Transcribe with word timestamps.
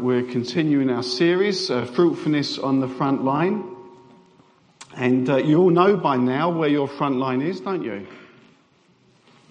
We're 0.00 0.22
continuing 0.22 0.88
our 0.88 1.02
series, 1.02 1.70
uh, 1.70 1.84
Fruitfulness 1.84 2.58
on 2.58 2.80
the 2.80 2.88
Front 2.88 3.22
Line. 3.22 3.76
And 4.96 5.28
uh, 5.28 5.36
you 5.36 5.60
all 5.60 5.68
know 5.68 5.94
by 5.94 6.16
now 6.16 6.48
where 6.48 6.70
your 6.70 6.88
front 6.88 7.16
line 7.16 7.42
is, 7.42 7.60
don't 7.60 7.82
you? 7.82 8.06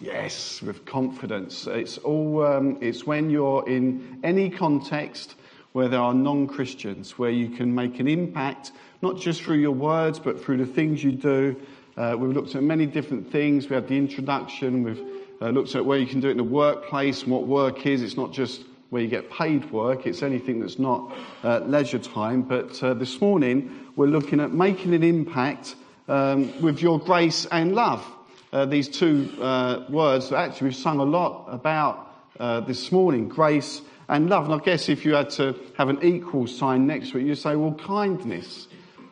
Yes, 0.02 0.60
with 0.64 0.86
confidence. 0.86 1.68
It's, 1.68 2.00
all, 2.00 2.44
um, 2.44 2.80
it's 2.82 3.06
when 3.06 3.30
you're 3.30 3.70
in 3.70 4.22
any 4.24 4.50
context 4.50 5.36
where 5.74 5.88
there 5.88 6.00
are 6.00 6.16
non 6.16 6.48
Christians, 6.48 7.20
where 7.20 7.30
you 7.30 7.50
can 7.50 7.76
make 7.76 8.00
an 8.00 8.08
impact, 8.08 8.72
not 9.04 9.20
just 9.20 9.44
through 9.44 9.60
your 9.60 9.76
words, 9.76 10.18
but 10.18 10.44
through 10.44 10.58
the 10.58 10.66
things 10.66 11.04
you 11.04 11.12
do. 11.12 11.62
Uh, 11.96 12.16
we've 12.18 12.36
looked 12.36 12.56
at 12.56 12.64
many 12.64 12.88
different 12.88 13.32
things. 13.32 13.70
We 13.70 13.76
had 13.76 13.88
the 13.88 13.98
introduction, 13.98 14.82
we've 14.82 15.04
uh, 15.44 15.50
looked 15.50 15.76
at 15.76 15.86
where 15.86 16.00
you 16.00 16.08
can 16.08 16.22
do 16.22 16.28
it 16.28 16.32
in 16.32 16.38
the 16.38 16.44
workplace 16.44 17.22
and 17.22 17.32
what 17.32 17.46
work 17.46 17.86
is. 17.86 18.02
It's 18.02 18.18
not 18.18 18.34
just 18.34 18.64
where 18.90 19.02
you 19.02 19.08
get 19.08 19.30
paid 19.30 19.72
work. 19.72 20.08
It's 20.08 20.24
anything 20.24 20.60
that's 20.60 20.80
not 20.80 21.16
uh, 21.44 21.60
leisure 21.60 22.00
time. 22.00 22.42
But 22.42 22.82
uh, 22.82 22.96
this 22.96 23.22
morning, 23.22 23.92
we're 23.96 24.08
looking 24.08 24.40
at 24.40 24.52
making 24.52 24.94
an 24.94 25.04
impact 25.04 25.76
um, 26.08 26.60
with 26.62 26.82
your 26.82 27.00
grace 27.00 27.46
and 27.52 27.76
love. 27.76 28.06
Uh, 28.52 28.66
these 28.66 28.90
two 28.90 29.32
uh, 29.40 29.86
words 29.90 30.30
that 30.30 30.38
actually 30.38 30.70
we've 30.70 30.76
sung 30.76 31.00
a 31.00 31.04
lot 31.04 31.46
about 31.50 32.12
uh, 32.40 32.62
this 32.62 32.92
morning 32.92 33.30
grace 33.30 33.82
and 34.08 34.28
love. 34.28 34.46
And 34.46 34.60
I 34.60 34.64
guess 34.64 34.90
if 34.90 35.06
you 35.06 35.14
had 35.14 35.30
to 35.32 35.56
have 35.78 35.90
an 35.90 36.04
equal 36.04 36.48
sign 36.48 36.88
next 36.88 37.12
to 37.12 37.20
it, 37.20 37.26
you'd 37.26 37.36
say, 37.38 37.56
well, 37.56 37.76
kindness. 37.76 38.68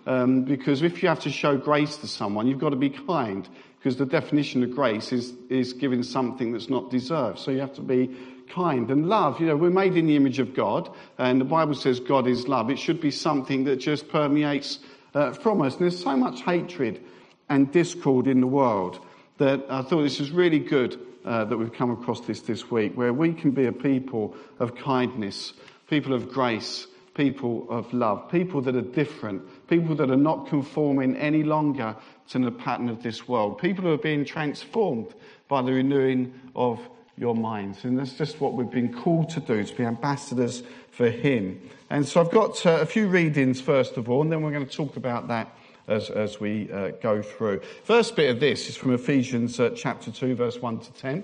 Um, 0.07 0.44
because 0.44 0.82
if 0.82 1.04
you 1.04 1.09
have 1.09 1.20
to 1.21 1.30
show 1.30 1.57
grace 1.57 1.98
to 1.98 2.07
someone, 2.07 2.48
you've 2.48 2.59
got 2.59 2.70
to 2.70 2.77
be 2.77 2.90
kind. 2.90 3.48
Because 3.77 3.98
the 3.98 4.05
definition 4.07 4.63
of 4.63 4.71
grace 4.71 5.12
is, 5.12 5.34
is 5.49 5.73
giving 5.73 6.02
something 6.02 6.52
that's 6.52 6.70
not 6.70 6.90
deserved. 6.90 7.38
So 7.38 7.52
you 7.52 7.59
have 7.59 7.76
to 7.76 7.82
be 7.82 8.18
kind 8.50 8.90
and 8.92 9.08
love. 9.08 9.40
You 9.40 9.48
know, 9.48 9.56
we're 9.56 9.70
made 9.70 9.96
in 9.96 10.08
the 10.08 10.16
image 10.16 10.40
of 10.40 10.54
God, 10.54 10.90
and 11.18 11.40
the 11.40 11.46
Bible 11.46 11.76
says 11.76 12.00
God 12.00 12.28
is 12.28 12.48
love. 12.48 12.70
It 12.70 12.80
should 12.80 13.02
be 13.02 13.12
something 13.12 13.64
that 13.66 13.78
just 13.78 14.10
permeates 14.10 14.80
uh, 15.14 15.34
from 15.34 15.62
us. 15.62 15.74
And 15.74 15.84
there's 15.84 16.02
so 16.02 16.16
much 16.16 16.41
hatred 16.41 17.04
and 17.49 17.71
discord 17.71 18.27
in 18.27 18.41
the 18.41 18.48
world 18.48 18.99
that 19.38 19.66
I 19.70 19.82
thought 19.82 20.04
this 20.04 20.20
is 20.20 20.32
really 20.32 20.60
good 20.60 20.99
uh, 21.26 21.46
that 21.46 21.58
we've 21.58 21.74
come 21.74 21.91
across 21.91 22.21
this 22.21 22.41
this 22.41 22.71
week, 22.71 22.96
where 22.96 23.13
we 23.13 23.34
can 23.34 23.52
be 23.52 23.66
a 23.66 23.71
people 23.71 24.36
of 24.60 24.76
kindness, 24.76 25.54
people 25.90 26.14
of 26.14 26.32
grace, 26.32 26.88
people 27.14 27.66
of 27.70 27.91
love, 27.93 28.30
people 28.30 28.62
that 28.62 28.76
are 28.76 28.82
different, 28.82 29.41
people 29.68 29.96
that 29.96 30.10
are 30.10 30.16
not 30.16 30.48
conforming 30.48 31.16
any 31.18 31.43
longer 31.43 31.96
to 32.30 32.40
the 32.40 32.52
pattern 32.52 32.90
of 32.90 33.02
this 33.04 33.27
world, 33.27 33.58
people 33.58 33.84
who 33.84 33.91
are 33.91 33.98
being 33.98 34.24
transformed 34.24 35.14
by 35.48 35.62
the 35.62 35.74
renewing 35.74 36.34
of 36.55 36.80
your 37.18 37.35
minds. 37.35 37.84
And 37.84 37.98
that's 37.98 38.13
just 38.13 38.40
what 38.40 38.54
we've 38.54 38.70
been 38.70 38.93
called 38.93 39.29
to 39.32 39.40
do, 39.40 39.63
to 39.63 39.76
be 39.76 39.84
ambassadors 39.84 40.63
for 40.91 41.10
Him. 41.10 41.59
And 41.90 42.07
so 42.07 42.21
I've 42.21 42.32
got 42.32 42.63
uh, 42.65 42.79
a 42.82 42.85
few 42.85 43.07
readings 43.07 43.59
first 43.59 43.98
of 43.98 44.09
all, 44.09 44.21
and 44.21 44.32
then 44.32 44.41
we're 44.41 44.51
going 44.51 44.65
to 44.65 44.71
talk 44.71 44.98
about 44.98 45.27
that 45.29 45.49
as, 45.87 46.09
as 46.09 46.40
we 46.40 46.71
uh, 46.71 46.91
go 47.01 47.21
through. 47.21 47.62
First 47.84 48.15
bit 48.15 48.29
of 48.29 48.40
this 48.40 48.70
is 48.70 48.76
from 48.76 48.93
Ephesians 48.93 49.59
uh, 49.59 49.71
chapter 49.76 50.12
2, 50.12 50.35
verse 50.35 50.62
1 50.62 50.79
to 50.79 50.93
10. 50.93 51.24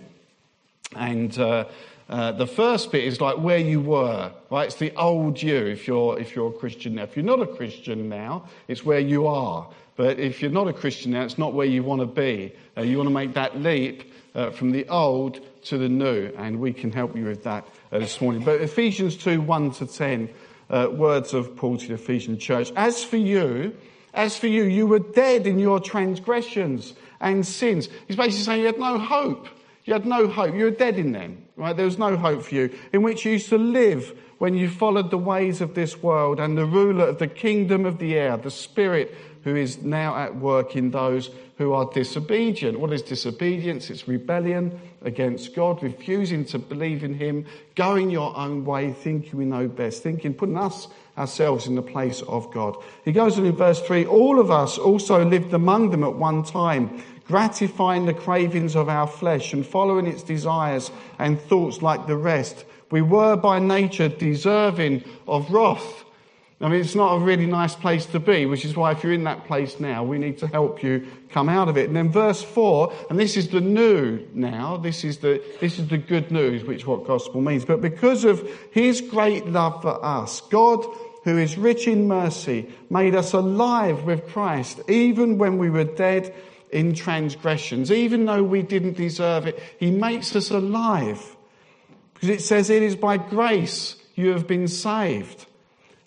And 0.95 1.37
uh, 1.37 1.65
uh, 2.09 2.31
the 2.31 2.47
first 2.47 2.91
bit 2.91 3.03
is 3.03 3.21
like 3.21 3.37
where 3.37 3.57
you 3.57 3.81
were, 3.81 4.31
right? 4.49 4.65
It's 4.65 4.75
the 4.75 4.95
old 4.95 5.41
you 5.41 5.57
if 5.57 5.87
you're, 5.87 6.19
if 6.19 6.35
you're 6.35 6.49
a 6.49 6.53
Christian 6.53 6.95
now. 6.95 7.03
If 7.03 7.15
you're 7.15 7.25
not 7.25 7.41
a 7.41 7.47
Christian 7.47 8.09
now, 8.09 8.47
it's 8.67 8.85
where 8.85 8.99
you 8.99 9.27
are. 9.27 9.67
But 9.95 10.17
if 10.17 10.41
you're 10.41 10.49
not 10.49 10.67
a 10.67 10.73
Christian 10.73 11.11
now, 11.11 11.23
it's 11.23 11.37
not 11.37 11.53
where 11.53 11.67
you 11.67 11.83
want 11.83 12.01
to 12.01 12.07
be. 12.07 12.53
Uh, 12.75 12.81
you 12.81 12.97
want 12.97 13.09
to 13.09 13.13
make 13.13 13.33
that 13.33 13.59
leap 13.59 14.11
from 14.53 14.71
the 14.71 14.87
old 14.89 15.39
to 15.65 15.77
the 15.77 15.89
new, 15.89 16.31
and 16.37 16.59
we 16.59 16.73
can 16.73 16.91
help 16.91 17.15
you 17.15 17.25
with 17.25 17.43
that 17.43 17.67
uh, 17.91 17.99
this 17.99 18.19
morning. 18.21 18.43
But 18.43 18.61
Ephesians 18.61 19.17
2 19.17 19.41
1 19.41 19.71
to 19.71 19.87
10, 19.87 20.29
uh, 20.69 20.87
words 20.91 21.33
of 21.33 21.55
Paul 21.55 21.77
to 21.77 21.87
the 21.87 21.93
Ephesian 21.95 22.37
church. 22.37 22.71
As 22.75 23.03
for 23.03 23.17
you, 23.17 23.75
as 24.13 24.37
for 24.37 24.47
you, 24.47 24.63
you 24.63 24.87
were 24.87 24.99
dead 24.99 25.47
in 25.47 25.59
your 25.59 25.79
transgressions 25.79 26.93
and 27.19 27.45
sins. 27.45 27.89
He's 28.07 28.17
basically 28.17 28.43
saying 28.43 28.59
you 28.61 28.67
had 28.67 28.79
no 28.79 28.97
hope. 28.97 29.47
You 29.85 29.93
had 29.93 30.05
no 30.05 30.27
hope. 30.27 30.55
You 30.55 30.65
were 30.65 30.71
dead 30.71 30.97
in 30.97 31.11
them, 31.11 31.43
right? 31.55 31.75
There 31.75 31.85
was 31.85 31.97
no 31.97 32.15
hope 32.15 32.43
for 32.43 32.55
you, 32.55 32.69
in 32.93 33.01
which 33.01 33.25
you 33.25 33.33
used 33.33 33.49
to 33.49 33.57
live 33.57 34.17
when 34.37 34.55
you 34.55 34.69
followed 34.69 35.09
the 35.09 35.17
ways 35.17 35.61
of 35.61 35.73
this 35.73 36.01
world 36.01 36.39
and 36.39 36.57
the 36.57 36.65
ruler 36.65 37.07
of 37.07 37.19
the 37.19 37.27
kingdom 37.27 37.85
of 37.85 37.97
the 37.97 38.15
air, 38.15 38.35
the 38.37 38.51
spirit 38.51 39.15
who 39.43 39.55
is 39.55 39.81
now 39.81 40.15
at 40.15 40.35
work 40.35 40.75
in 40.75 40.91
those 40.91 41.29
who 41.57 41.73
are 41.73 41.89
disobedient. 41.93 42.79
What 42.79 42.93
is 42.93 43.01
disobedience? 43.01 43.89
It's 43.89 44.07
rebellion 44.07 44.79
against 45.01 45.55
God, 45.55 45.83
refusing 45.83 46.45
to 46.45 46.59
believe 46.59 47.03
in 47.03 47.13
Him, 47.13 47.45
going 47.75 48.09
your 48.09 48.35
own 48.35 48.65
way, 48.65 48.91
thinking 48.91 49.37
we 49.37 49.45
know 49.45 49.67
best, 49.67 50.01
thinking, 50.01 50.33
putting 50.33 50.57
us 50.57 50.87
ourselves 51.17 51.67
in 51.67 51.75
the 51.75 51.81
place 51.81 52.21
of 52.23 52.51
God. 52.51 52.77
He 53.05 53.11
goes 53.11 53.37
on 53.37 53.45
in 53.45 53.55
verse 53.55 53.81
3 53.81 54.05
All 54.05 54.39
of 54.39 54.49
us 54.49 54.77
also 54.77 55.23
lived 55.23 55.53
among 55.53 55.91
them 55.91 56.03
at 56.03 56.15
one 56.15 56.43
time, 56.43 57.03
gratifying 57.25 58.05
the 58.05 58.13
cravings 58.13 58.75
of 58.75 58.89
our 58.89 59.07
flesh 59.07 59.53
and 59.53 59.65
following 59.65 60.07
its 60.07 60.23
desires 60.23 60.91
and 61.19 61.39
thoughts 61.39 61.81
like 61.81 62.07
the 62.07 62.17
rest. 62.17 62.65
We 62.91 63.01
were 63.01 63.35
by 63.35 63.59
nature 63.59 64.09
deserving 64.09 65.03
of 65.27 65.49
wrath. 65.51 66.02
I 66.63 66.69
mean, 66.69 66.79
it's 66.79 66.95
not 66.95 67.15
a 67.15 67.19
really 67.19 67.45
nice 67.45 67.75
place 67.75 68.05
to 68.07 68.21
be, 68.21 68.45
which 68.45 68.63
is 68.63 68.73
why 68.73 68.93
if 68.93 69.03
you're 69.03 69.11
in 69.11 69.25
that 69.25 69.45
place 69.47 69.81
now, 69.81 70.05
we 70.05 70.17
need 70.17 70.37
to 70.37 70.47
help 70.47 70.81
you 70.81 71.05
come 71.29 71.49
out 71.49 71.67
of 71.67 71.75
it. 71.77 71.87
And 71.87 71.95
then 71.95 72.09
verse 72.09 72.41
4, 72.41 72.93
and 73.09 73.19
this 73.19 73.35
is 73.35 73.49
the 73.49 73.59
new 73.59 74.25
now, 74.33 74.77
this 74.77 75.03
is 75.03 75.17
the, 75.17 75.43
this 75.59 75.77
is 75.77 75.89
the 75.89 75.97
good 75.97 76.31
news, 76.31 76.63
which 76.63 76.87
what 76.87 77.05
gospel 77.05 77.41
means. 77.41 77.65
But 77.65 77.81
because 77.81 78.23
of 78.23 78.49
his 78.71 79.01
great 79.01 79.45
love 79.47 79.81
for 79.81 80.03
us, 80.03 80.39
God, 80.39 80.85
who 81.25 81.37
is 81.37 81.57
rich 81.57 81.85
in 81.85 82.07
mercy, 82.07 82.69
made 82.89 83.13
us 83.13 83.33
alive 83.33 84.03
with 84.05 84.25
Christ, 84.29 84.79
even 84.87 85.37
when 85.37 85.57
we 85.57 85.69
were 85.69 85.83
dead 85.83 86.33
in 86.71 86.93
transgressions. 86.93 87.91
Even 87.91 88.23
though 88.23 88.43
we 88.43 88.61
didn't 88.61 88.95
deserve 88.95 89.47
it, 89.47 89.61
he 89.79 89.91
makes 89.91 90.33
us 90.33 90.49
alive. 90.49 91.35
Because 92.13 92.29
it 92.29 92.41
says 92.41 92.69
it 92.69 92.83
is 92.83 92.95
by 92.95 93.17
grace 93.17 93.97
you 94.15 94.29
have 94.29 94.47
been 94.47 94.69
saved. 94.69 95.45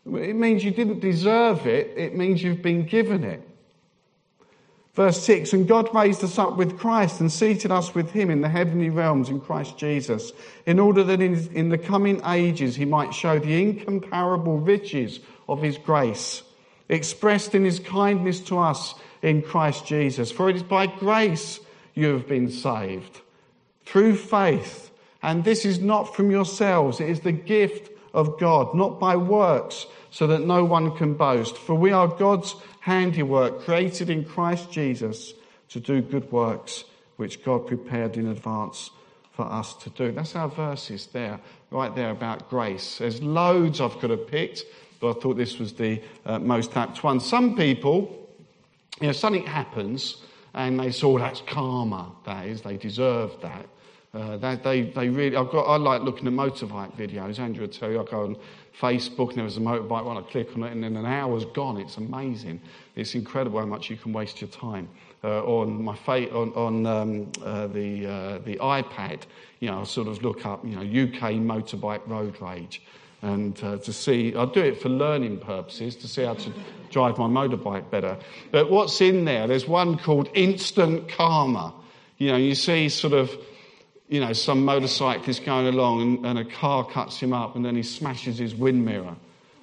It 0.07 0.37
means 0.37 0.63
you 0.63 0.71
didn't 0.71 1.01
deserve 1.01 1.67
it, 1.67 1.93
it 1.97 2.15
means 2.15 2.43
you've 2.43 2.63
been 2.63 2.87
given 2.87 3.25
it. 3.25 3.43
Verse 4.95 5.21
6 5.23 5.53
And 5.53 5.69
God 5.69 5.95
raised 5.95 6.23
us 6.23 6.39
up 6.39 6.57
with 6.57 6.79
Christ 6.79 7.21
and 7.21 7.31
seated 7.31 7.71
us 7.73 7.95
with 7.95 8.13
him 8.13 8.31
in 8.31 8.41
the 8.41 8.49
heavenly 8.49 8.89
realms 8.89 9.29
in 9.29 9.41
Christ 9.41 9.77
Jesus, 9.77 10.33
in 10.65 10.79
order 10.79 11.03
that 11.05 11.21
in, 11.21 11.55
in 11.55 11.69
the 11.69 11.79
coming 11.79 12.23
ages 12.25 12.77
he 12.77 12.85
might 12.85 13.13
show 13.13 13.39
the 13.39 13.61
incomparable 13.61 14.59
riches 14.59 15.21
of 15.49 15.61
his 15.61 15.77
grace, 15.77 16.43
expressed 16.89 17.55
in 17.55 17.65
his 17.65 17.81
kindness 17.81 18.41
to 18.41 18.59
us 18.59 18.95
in 19.23 19.43
Christ 19.43 19.87
Jesus. 19.87 20.31
For 20.31 20.49
it 20.49 20.57
is 20.57 20.63
by 20.63 20.87
grace 20.87 21.61
you 21.95 22.09
have 22.09 22.29
been 22.29 22.51
saved, 22.51 23.21
through 23.85 24.17
faith. 24.17 24.91
And 25.23 25.43
this 25.43 25.65
is 25.65 25.81
not 25.81 26.15
from 26.15 26.31
yourselves, 26.31 27.01
it 27.01 27.11
is 27.11 27.21
the 27.21 27.33
gift 27.33 27.91
of 28.15 28.39
God, 28.39 28.75
not 28.75 28.99
by 29.01 29.17
works 29.17 29.87
so 30.17 30.27
that 30.27 30.47
no 30.47 30.65
one 30.65 30.97
can 30.97 31.13
boast. 31.13 31.59
For 31.59 31.75
we 31.75 31.93
are 31.93 32.09
God's 32.09 32.57
handiwork, 32.81 33.61
created 33.61 34.09
in 34.09 34.25
Christ 34.25 34.73
Jesus 34.73 35.35
to 35.69 35.79
do 35.79 36.01
good 36.01 36.33
works, 36.33 36.85
which 37.17 37.45
God 37.45 37.67
prepared 37.67 38.17
in 38.17 38.29
advance 38.29 38.89
for 39.35 39.45
us 39.45 39.75
to 39.75 39.91
do. 39.91 40.13
That's 40.13 40.35
our 40.35 40.49
verses 40.49 41.09
there, 41.13 41.39
right 41.71 41.95
there 41.95 42.13
about 42.13 42.49
grace. 42.49 42.97
There's 42.97 43.23
loads 43.23 43.79
I 43.79 43.91
could 43.91 44.09
have 44.09 44.27
picked, 44.27 44.65
but 45.01 45.19
I 45.19 45.21
thought 45.21 45.37
this 45.37 45.59
was 45.59 45.75
the 45.75 46.01
uh, 46.25 46.39
most 46.39 46.75
apt 46.79 47.05
one. 47.05 47.21
Some 47.21 47.55
people, 47.55 48.31
you 49.03 49.09
know, 49.09 49.13
something 49.13 49.45
happens 49.45 50.17
and 50.55 50.81
they 50.81 50.93
say, 50.93 51.07
oh, 51.07 51.19
that's 51.19 51.43
karma, 51.43 52.11
that 52.25 52.47
is, 52.47 52.63
they 52.63 52.79
deserve 52.79 53.39
that. 53.43 53.67
Uh, 54.17 54.39
they, 54.39 54.57
they, 54.57 54.83
they, 54.83 55.09
really, 55.11 55.37
I've 55.37 55.51
got, 55.51 55.65
I 55.65 55.77
like 55.77 56.01
looking 56.01 56.27
at 56.27 56.33
motorbike 56.33 56.97
videos. 56.97 57.39
Andrew 57.39 57.67
will 57.67 57.73
tell 57.73 57.91
you, 57.91 58.01
I 58.01 58.05
go 58.05 58.23
on 58.23 58.37
Facebook 58.81 59.29
and 59.29 59.39
there 59.39 59.45
was 59.45 59.59
a 59.59 59.61
motorbike 59.61 60.05
one, 60.05 60.17
I 60.17 60.23
click 60.23 60.49
on 60.57 60.63
it 60.63 60.73
and 60.73 60.83
then 60.83 60.97
an 60.97 61.05
hour's 61.05 61.45
gone. 61.45 61.79
It's 61.79 61.99
amazing. 61.99 62.63
It's 62.95 63.15
incredible 63.15 63.61
how 63.61 63.67
much 63.67 63.91
you 63.91 63.97
can 63.99 64.15
waste 64.15 64.41
your 64.41 64.49
time. 64.49 64.89
Uh, 65.23 65.43
on 65.45 65.85
my 65.85 65.95
fa- 65.95 66.33
on, 66.35 66.53
on 66.55 66.87
um, 66.87 67.33
uh, 67.45 67.67
the, 67.67 68.07
uh, 68.07 68.39
the 68.39 68.57
iPad, 68.57 69.23
you 69.61 69.69
know, 69.69 69.81
I 69.81 69.85
sort 69.85 70.09
of 70.09 70.23
look 70.23 70.47
up, 70.47 70.65
you 70.65 70.77
know, 70.77 70.81
UK 70.81 71.33
motorbike 71.33 72.07
road 72.09 72.41
rage. 72.41 72.81
And 73.21 73.63
uh, 73.63 73.77
to 73.79 73.93
see, 73.93 74.35
I 74.35 74.47
do 74.47 74.61
it 74.61 74.81
for 74.81 74.89
learning 74.89 75.41
purposes, 75.41 75.95
to 75.97 76.09
see 76.09 76.23
how 76.23 76.35
to 76.35 76.53
drive 76.91 77.19
my 77.19 77.27
motorbike 77.27 77.91
better. 77.91 78.17
But 78.51 78.71
what's 78.71 78.99
in 79.03 79.27
there? 79.27 79.47
There's 79.47 79.67
one 79.69 79.99
called 79.99 80.31
Instant 80.33 81.09
Karma. 81.11 81.75
You 82.17 82.29
know, 82.29 82.37
you 82.37 82.55
see 82.55 82.89
sort 82.89 83.13
of 83.13 83.31
you 84.09 84.21
know, 84.21 84.33
some 84.33 84.65
motorcyclist 84.65 85.45
going 85.45 85.67
along 85.67 86.03
and, 86.03 86.27
and, 86.27 86.39
a 86.39 86.45
car 86.45 86.85
cuts 86.85 87.19
him 87.19 87.33
up 87.33 87.57
and 87.57 87.65
then 87.65 87.75
he 87.75 87.83
smashes 87.83 88.39
his 88.39 88.55
wind 88.55 88.85
mirror. 88.85 89.17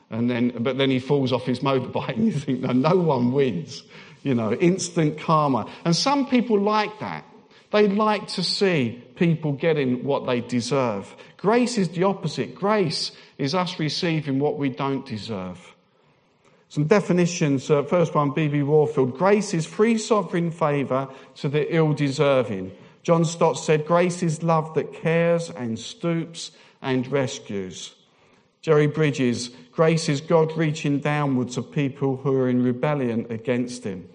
And 0.10 0.30
then, 0.30 0.54
but 0.60 0.78
then 0.78 0.90
he 0.90 1.00
falls 1.00 1.32
off 1.32 1.46
his 1.46 1.60
motorbike 1.60 2.16
and 2.16 2.28
you 2.28 2.34
think, 2.34 2.60
no, 2.60 2.72
no 2.72 2.96
one 2.96 3.32
wins. 3.32 3.84
You 4.22 4.36
know, 4.36 4.54
instant 4.54 5.20
karma. 5.20 5.70
And 5.86 5.96
some 5.96 6.28
people 6.28 6.60
like 6.60 7.00
that. 7.00 7.26
They 7.72 7.88
like 7.88 8.28
to 8.30 8.44
see 8.44 9.04
people 9.16 9.54
getting 9.54 10.04
what 10.04 10.28
they 10.28 10.42
deserve. 10.42 11.14
Grace 11.38 11.80
is 11.80 11.90
the 11.90 12.04
opposite. 12.04 12.54
Grace 12.54 13.12
is 13.40 13.56
us 13.56 13.80
receiving 13.80 14.38
what 14.40 14.60
we 14.60 14.70
don't 14.70 15.04
deserve. 15.06 15.74
Some 16.70 16.86
definitions. 16.86 17.70
Uh, 17.70 17.84
first 17.84 18.14
one, 18.14 18.32
B.B. 18.32 18.62
Warfield. 18.62 19.18
Grace 19.18 19.56
is 19.56 19.66
free 19.66 19.98
sovereign 19.98 20.52
favour 20.52 21.10
to 21.38 21.50
the 21.50 21.76
ill 21.76 21.94
deserving. 21.94 22.72
John 23.04 23.26
Stott 23.26 23.60
said, 23.60 23.86
Grace 23.86 24.24
is 24.24 24.44
love 24.44 24.74
that 24.76 24.94
cares 24.94 25.50
and 25.50 25.78
stoops 25.78 26.52
and 26.82 27.06
rescues. 27.12 27.94
Jerry 28.62 28.88
Bridges, 28.88 29.50
grace 29.74 30.08
is 30.08 30.22
God 30.22 30.56
reaching 30.56 31.00
downwards 31.00 31.56
to 31.56 31.62
people 31.62 32.16
who 32.16 32.34
are 32.38 32.50
in 32.50 32.64
rebellion 32.64 33.28
against 33.30 33.84
Him. 33.84 34.08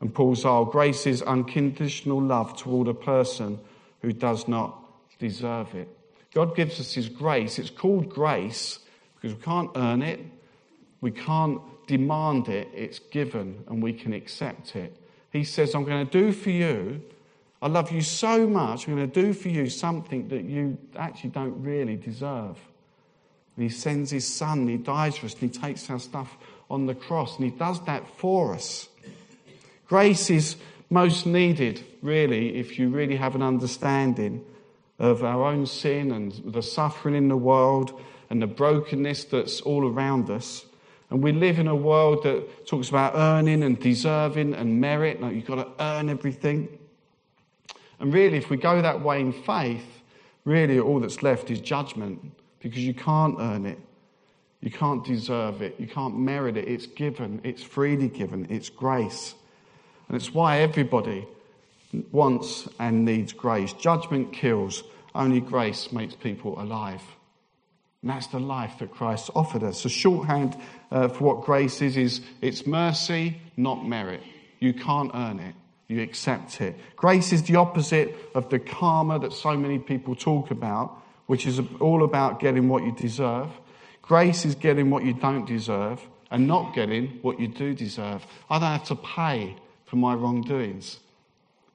And 0.00 0.12
Paul 0.12 0.34
Zahl, 0.34 0.64
grace 0.64 1.06
is 1.06 1.20
unconditional 1.22 2.20
love 2.20 2.56
toward 2.56 2.88
a 2.88 2.94
person 2.94 3.60
who 4.00 4.12
does 4.12 4.48
not 4.48 4.78
deserve 5.18 5.74
it. 5.74 5.88
God 6.32 6.56
gives 6.56 6.80
us 6.80 6.94
His 6.94 7.10
grace. 7.10 7.58
It's 7.58 7.70
called 7.70 8.08
grace 8.08 8.78
because 9.14 9.36
we 9.36 9.42
can't 9.42 9.70
earn 9.76 10.02
it, 10.02 10.20
we 11.02 11.10
can't 11.10 11.60
demand 11.86 12.48
it. 12.48 12.68
It's 12.74 12.98
given 12.98 13.64
and 13.68 13.82
we 13.82 13.92
can 13.92 14.12
accept 14.14 14.76
it. 14.76 14.96
He 15.30 15.44
says, 15.44 15.74
I'm 15.74 15.84
going 15.84 16.06
to 16.06 16.10
do 16.10 16.32
for 16.32 16.50
you, 16.50 17.02
I 17.62 17.68
love 17.68 17.92
you 17.92 18.02
so 18.02 18.44
much, 18.48 18.88
I'm 18.88 18.96
going 18.96 19.08
to 19.08 19.22
do 19.22 19.32
for 19.32 19.48
you 19.48 19.68
something 19.68 20.26
that 20.28 20.42
you 20.42 20.76
actually 20.96 21.30
don't 21.30 21.62
really 21.62 21.94
deserve. 21.94 22.58
And 23.56 23.62
He 23.62 23.68
sends 23.68 24.10
His 24.10 24.26
Son, 24.26 24.66
He 24.66 24.78
dies 24.78 25.16
for 25.16 25.26
us, 25.26 25.34
and 25.34 25.42
He 25.42 25.60
takes 25.60 25.88
our 25.88 26.00
stuff 26.00 26.36
on 26.68 26.86
the 26.86 26.94
cross, 26.96 27.36
and 27.36 27.44
He 27.44 27.56
does 27.56 27.80
that 27.84 28.04
for 28.18 28.52
us. 28.52 28.88
Grace 29.86 30.28
is 30.28 30.56
most 30.90 31.24
needed, 31.24 31.84
really, 32.02 32.56
if 32.56 32.80
you 32.80 32.88
really 32.88 33.14
have 33.14 33.36
an 33.36 33.42
understanding 33.42 34.44
of 34.98 35.22
our 35.22 35.44
own 35.44 35.64
sin 35.64 36.10
and 36.10 36.32
the 36.44 36.62
suffering 36.62 37.14
in 37.14 37.28
the 37.28 37.36
world 37.36 38.00
and 38.28 38.42
the 38.42 38.46
brokenness 38.48 39.24
that's 39.24 39.60
all 39.60 39.86
around 39.86 40.30
us. 40.30 40.66
And 41.10 41.22
we 41.22 41.30
live 41.30 41.60
in 41.60 41.68
a 41.68 41.76
world 41.76 42.24
that 42.24 42.66
talks 42.66 42.88
about 42.88 43.14
earning 43.14 43.62
and 43.62 43.78
deserving 43.78 44.54
and 44.54 44.80
merit, 44.80 45.20
like 45.20 45.36
you've 45.36 45.46
got 45.46 45.56
to 45.56 45.84
earn 45.84 46.08
everything. 46.08 46.78
And 48.02 48.12
really, 48.12 48.36
if 48.36 48.50
we 48.50 48.56
go 48.56 48.82
that 48.82 49.00
way 49.00 49.20
in 49.20 49.32
faith, 49.32 50.02
really 50.44 50.80
all 50.80 50.98
that's 50.98 51.22
left 51.22 51.52
is 51.52 51.60
judgment 51.60 52.20
because 52.58 52.80
you 52.84 52.94
can't 52.94 53.36
earn 53.38 53.64
it. 53.64 53.78
You 54.60 54.72
can't 54.72 55.04
deserve 55.04 55.62
it. 55.62 55.76
You 55.78 55.86
can't 55.86 56.18
merit 56.18 56.56
it. 56.56 56.66
It's 56.66 56.86
given. 56.86 57.40
It's 57.44 57.62
freely 57.62 58.08
given. 58.08 58.48
It's 58.50 58.68
grace. 58.70 59.36
And 60.08 60.16
it's 60.16 60.34
why 60.34 60.58
everybody 60.58 61.28
wants 62.10 62.68
and 62.80 63.04
needs 63.04 63.32
grace. 63.32 63.72
Judgment 63.72 64.32
kills, 64.32 64.82
only 65.14 65.40
grace 65.40 65.92
makes 65.92 66.16
people 66.16 66.60
alive. 66.60 67.02
And 68.02 68.10
that's 68.10 68.26
the 68.26 68.40
life 68.40 68.80
that 68.80 68.90
Christ 68.90 69.30
offered 69.36 69.62
us. 69.62 69.84
A 69.84 69.88
shorthand 69.88 70.56
uh, 70.90 71.06
for 71.06 71.22
what 71.22 71.44
grace 71.44 71.80
is 71.80 71.96
is 71.96 72.20
it's 72.40 72.66
mercy, 72.66 73.40
not 73.56 73.86
merit. 73.86 74.22
You 74.58 74.72
can't 74.72 75.12
earn 75.14 75.38
it. 75.38 75.54
You 75.88 76.00
accept 76.02 76.60
it. 76.60 76.76
Grace 76.96 77.32
is 77.32 77.42
the 77.42 77.56
opposite 77.56 78.14
of 78.34 78.48
the 78.48 78.58
karma 78.58 79.18
that 79.18 79.32
so 79.32 79.56
many 79.56 79.78
people 79.78 80.14
talk 80.14 80.50
about, 80.50 81.02
which 81.26 81.46
is 81.46 81.60
all 81.80 82.04
about 82.04 82.40
getting 82.40 82.68
what 82.68 82.84
you 82.84 82.92
deserve. 82.92 83.50
Grace 84.00 84.44
is 84.44 84.54
getting 84.54 84.90
what 84.90 85.04
you 85.04 85.12
don't 85.12 85.46
deserve 85.46 86.00
and 86.30 86.46
not 86.46 86.74
getting 86.74 87.18
what 87.22 87.38
you 87.38 87.48
do 87.48 87.74
deserve. 87.74 88.26
I 88.48 88.58
don't 88.58 88.70
have 88.70 88.84
to 88.84 88.96
pay 88.96 89.56
for 89.84 89.96
my 89.96 90.14
wrongdoings. 90.14 90.98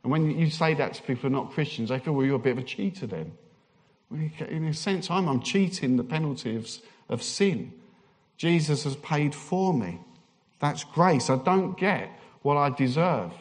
And 0.04 0.12
when 0.12 0.31
you 0.31 0.50
say 0.50 0.74
that 0.74 0.95
to 0.95 1.01
people 1.04 1.24
who 1.24 1.27
are 1.27 1.44
not 1.44 1.51
Christians, 1.51 1.89
they 1.89 2.00
feel, 2.00 2.13
well, 2.13 2.25
you're 2.25 2.36
a 2.36 2.39
bit 2.39 2.54
of 2.54 2.57
a 2.59 2.63
cheater 2.63 3.06
then. 3.06 3.33
In 4.12 4.65
a 4.65 4.74
sense, 4.74 5.12
I'm, 5.12 5.27
I'm 5.27 5.42
cheating 5.42 5.98
the 5.98 6.04
penalty 6.04 6.56
of, 6.56 6.69
of 7.09 7.21
sin. 7.21 7.74
Jesus 8.38 8.86
has 8.86 8.95
paid 8.95 9.36
for 9.36 9.74
me. 9.74 10.00
That's 10.59 10.83
grace. 10.83 11.30
I 11.30 11.36
don't 11.38 11.77
get 11.77 12.09
what 12.42 12.57
I 12.57 12.69
deserve. 12.69 13.33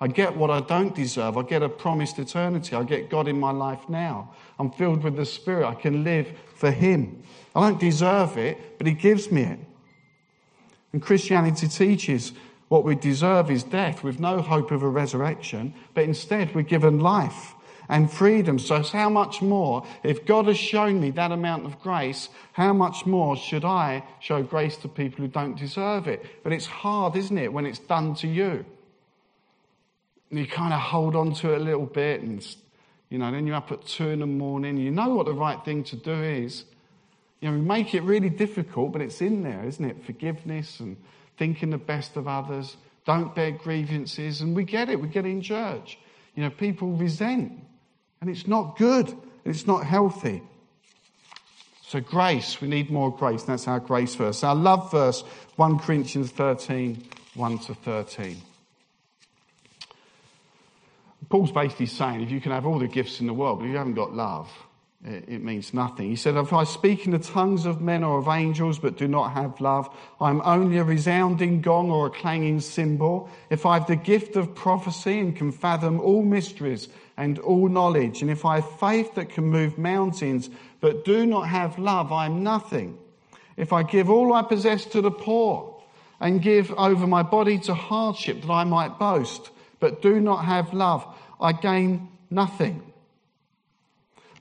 I 0.00 0.08
get 0.08 0.34
what 0.34 0.50
I 0.50 0.60
don't 0.60 0.94
deserve. 0.94 1.36
I 1.36 1.42
get 1.42 1.62
a 1.62 1.68
promised 1.68 2.18
eternity. 2.18 2.74
I 2.74 2.84
get 2.84 3.10
God 3.10 3.28
in 3.28 3.38
my 3.38 3.50
life 3.50 3.88
now. 3.88 4.32
I'm 4.58 4.70
filled 4.70 5.04
with 5.04 5.16
the 5.16 5.26
Spirit. 5.26 5.66
I 5.66 5.74
can 5.74 6.04
live 6.04 6.32
for 6.54 6.70
Him. 6.70 7.22
I 7.54 7.60
don't 7.60 7.78
deserve 7.78 8.38
it, 8.38 8.78
but 8.78 8.86
He 8.86 8.94
gives 8.94 9.30
me 9.30 9.42
it. 9.42 9.58
And 10.92 11.02
Christianity 11.02 11.68
teaches 11.68 12.32
what 12.68 12.84
we 12.84 12.94
deserve 12.94 13.50
is 13.50 13.62
death 13.62 14.02
with 14.02 14.20
no 14.20 14.40
hope 14.40 14.70
of 14.70 14.82
a 14.82 14.88
resurrection, 14.88 15.74
but 15.92 16.04
instead 16.04 16.54
we're 16.54 16.62
given 16.62 17.00
life 17.00 17.54
and 17.90 18.10
freedom. 18.10 18.58
So, 18.58 18.82
how 18.82 19.10
much 19.10 19.42
more, 19.42 19.84
if 20.02 20.24
God 20.24 20.46
has 20.46 20.56
shown 20.56 21.00
me 21.00 21.10
that 21.10 21.32
amount 21.32 21.66
of 21.66 21.80
grace, 21.80 22.28
how 22.52 22.72
much 22.72 23.04
more 23.04 23.36
should 23.36 23.64
I 23.64 24.04
show 24.20 24.42
grace 24.42 24.76
to 24.78 24.88
people 24.88 25.24
who 25.24 25.28
don't 25.28 25.58
deserve 25.58 26.06
it? 26.06 26.24
But 26.42 26.52
it's 26.52 26.66
hard, 26.66 27.16
isn't 27.16 27.36
it, 27.36 27.52
when 27.52 27.66
it's 27.66 27.80
done 27.80 28.14
to 28.16 28.28
you? 28.28 28.64
You 30.38 30.46
kind 30.46 30.72
of 30.72 30.80
hold 30.80 31.16
on 31.16 31.34
to 31.34 31.52
it 31.52 31.60
a 31.60 31.64
little 31.64 31.86
bit, 31.86 32.22
and 32.22 32.44
you 33.08 33.18
know, 33.18 33.30
then 33.30 33.46
you're 33.46 33.56
up 33.56 33.72
at 33.72 33.84
two 33.84 34.08
in 34.08 34.20
the 34.20 34.26
morning. 34.26 34.76
You 34.76 34.90
know 34.90 35.10
what 35.10 35.26
the 35.26 35.34
right 35.34 35.62
thing 35.64 35.82
to 35.84 35.96
do 35.96 36.12
is. 36.12 36.64
You 37.40 37.50
know, 37.50 37.58
we 37.58 37.62
make 37.62 37.94
it 37.94 38.02
really 38.02 38.28
difficult, 38.28 38.92
but 38.92 39.00
it's 39.00 39.20
in 39.20 39.42
there, 39.42 39.64
isn't 39.64 39.84
it? 39.84 40.04
Forgiveness 40.04 40.78
and 40.78 40.96
thinking 41.36 41.70
the 41.70 41.78
best 41.78 42.16
of 42.16 42.28
others, 42.28 42.76
don't 43.06 43.34
bear 43.34 43.50
grievances, 43.50 44.40
and 44.40 44.54
we 44.54 44.62
get 44.62 44.88
it, 44.88 45.00
we 45.00 45.08
get 45.08 45.24
it 45.24 45.30
in 45.30 45.40
church. 45.40 45.98
You 46.34 46.44
know, 46.44 46.50
people 46.50 46.92
resent, 46.92 47.52
and 48.20 48.30
it's 48.30 48.46
not 48.46 48.76
good, 48.76 49.08
and 49.08 49.54
it's 49.54 49.66
not 49.66 49.84
healthy. 49.84 50.42
So, 51.88 51.98
grace, 51.98 52.60
we 52.60 52.68
need 52.68 52.90
more 52.90 53.10
grace. 53.10 53.42
That's 53.42 53.66
our 53.66 53.80
grace 53.80 54.14
verse. 54.14 54.44
Our 54.44 54.54
love 54.54 54.92
verse, 54.92 55.22
1 55.56 55.80
Corinthians 55.80 56.30
13, 56.30 57.02
1 57.34 57.58
to 57.58 57.74
13. 57.74 58.36
Paul's 61.30 61.52
basically 61.52 61.86
saying 61.86 62.22
if 62.22 62.30
you 62.30 62.40
can 62.40 62.52
have 62.52 62.66
all 62.66 62.80
the 62.80 62.88
gifts 62.88 63.20
in 63.20 63.26
the 63.26 63.32
world, 63.32 63.60
but 63.60 63.66
if 63.66 63.70
you 63.70 63.76
haven't 63.76 63.94
got 63.94 64.12
love, 64.12 64.50
it 65.02 65.42
means 65.42 65.72
nothing. 65.72 66.10
He 66.10 66.16
said, 66.16 66.36
If 66.36 66.52
I 66.52 66.64
speak 66.64 67.06
in 67.06 67.12
the 67.12 67.18
tongues 67.18 67.64
of 67.64 67.80
men 67.80 68.04
or 68.04 68.18
of 68.18 68.28
angels 68.28 68.78
but 68.78 68.98
do 68.98 69.08
not 69.08 69.32
have 69.32 69.58
love, 69.58 69.88
I'm 70.20 70.42
only 70.42 70.76
a 70.76 70.84
resounding 70.84 71.62
gong 71.62 71.90
or 71.90 72.08
a 72.08 72.10
clanging 72.10 72.60
cymbal. 72.60 73.30
If 73.48 73.64
I 73.64 73.78
have 73.78 73.86
the 73.86 73.96
gift 73.96 74.36
of 74.36 74.54
prophecy 74.54 75.18
and 75.18 75.34
can 75.34 75.52
fathom 75.52 76.00
all 76.00 76.22
mysteries 76.22 76.88
and 77.16 77.38
all 77.38 77.68
knowledge, 77.68 78.20
and 78.20 78.30
if 78.30 78.44
I 78.44 78.56
have 78.56 78.78
faith 78.78 79.14
that 79.14 79.30
can 79.30 79.44
move 79.44 79.78
mountains 79.78 80.50
but 80.80 81.06
do 81.06 81.24
not 81.24 81.48
have 81.48 81.78
love, 81.78 82.12
I 82.12 82.26
am 82.26 82.42
nothing. 82.42 82.98
If 83.56 83.72
I 83.72 83.84
give 83.84 84.10
all 84.10 84.34
I 84.34 84.42
possess 84.42 84.84
to 84.86 85.00
the 85.00 85.10
poor 85.10 85.82
and 86.18 86.42
give 86.42 86.72
over 86.72 87.06
my 87.06 87.22
body 87.22 87.58
to 87.60 87.74
hardship 87.74 88.42
that 88.42 88.50
I 88.50 88.64
might 88.64 88.98
boast, 88.98 89.50
but 89.78 90.02
do 90.02 90.20
not 90.20 90.44
have 90.44 90.74
love, 90.74 91.06
I 91.40 91.52
gain 91.52 92.08
nothing. 92.30 92.82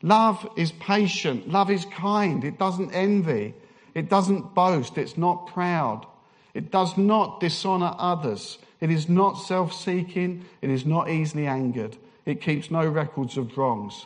Love 0.02 0.48
is 0.56 0.72
patient. 0.72 1.50
Love 1.50 1.70
is 1.70 1.86
kind. 1.86 2.44
It 2.44 2.58
doesn't 2.58 2.94
envy. 2.94 3.54
It 3.94 4.10
doesn't 4.10 4.54
boast. 4.54 4.98
It's 4.98 5.18
not 5.18 5.48
proud. 5.48 6.06
It 6.54 6.72
does 6.72 6.98
not 6.98 7.40
dishonor 7.40 7.94
others. 7.98 8.58
It 8.80 8.90
is 8.90 9.10
not 9.10 9.34
self 9.34 9.74
seeking. 9.74 10.46
It 10.62 10.70
is 10.70 10.86
not 10.86 11.10
easily 11.10 11.48
angered. 11.48 11.98
It 12.26 12.42
keeps 12.42 12.72
no 12.72 12.88
records 12.88 13.38
of 13.38 13.58
wrongs. 13.58 14.06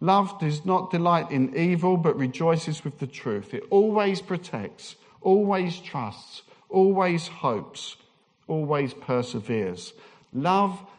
Love 0.00 0.38
does 0.38 0.64
not 0.64 0.90
delight 0.90 1.30
in 1.30 1.56
evil, 1.56 1.96
but 1.96 2.16
rejoices 2.16 2.84
with 2.84 2.98
the 2.98 3.06
truth. 3.06 3.54
It 3.54 3.64
always 3.70 4.20
protects, 4.20 4.96
always 5.20 5.78
trusts, 5.78 6.42
always 6.68 7.28
hopes, 7.28 7.96
always 8.46 8.92
perseveres. 8.92 9.94
Love 10.32 10.78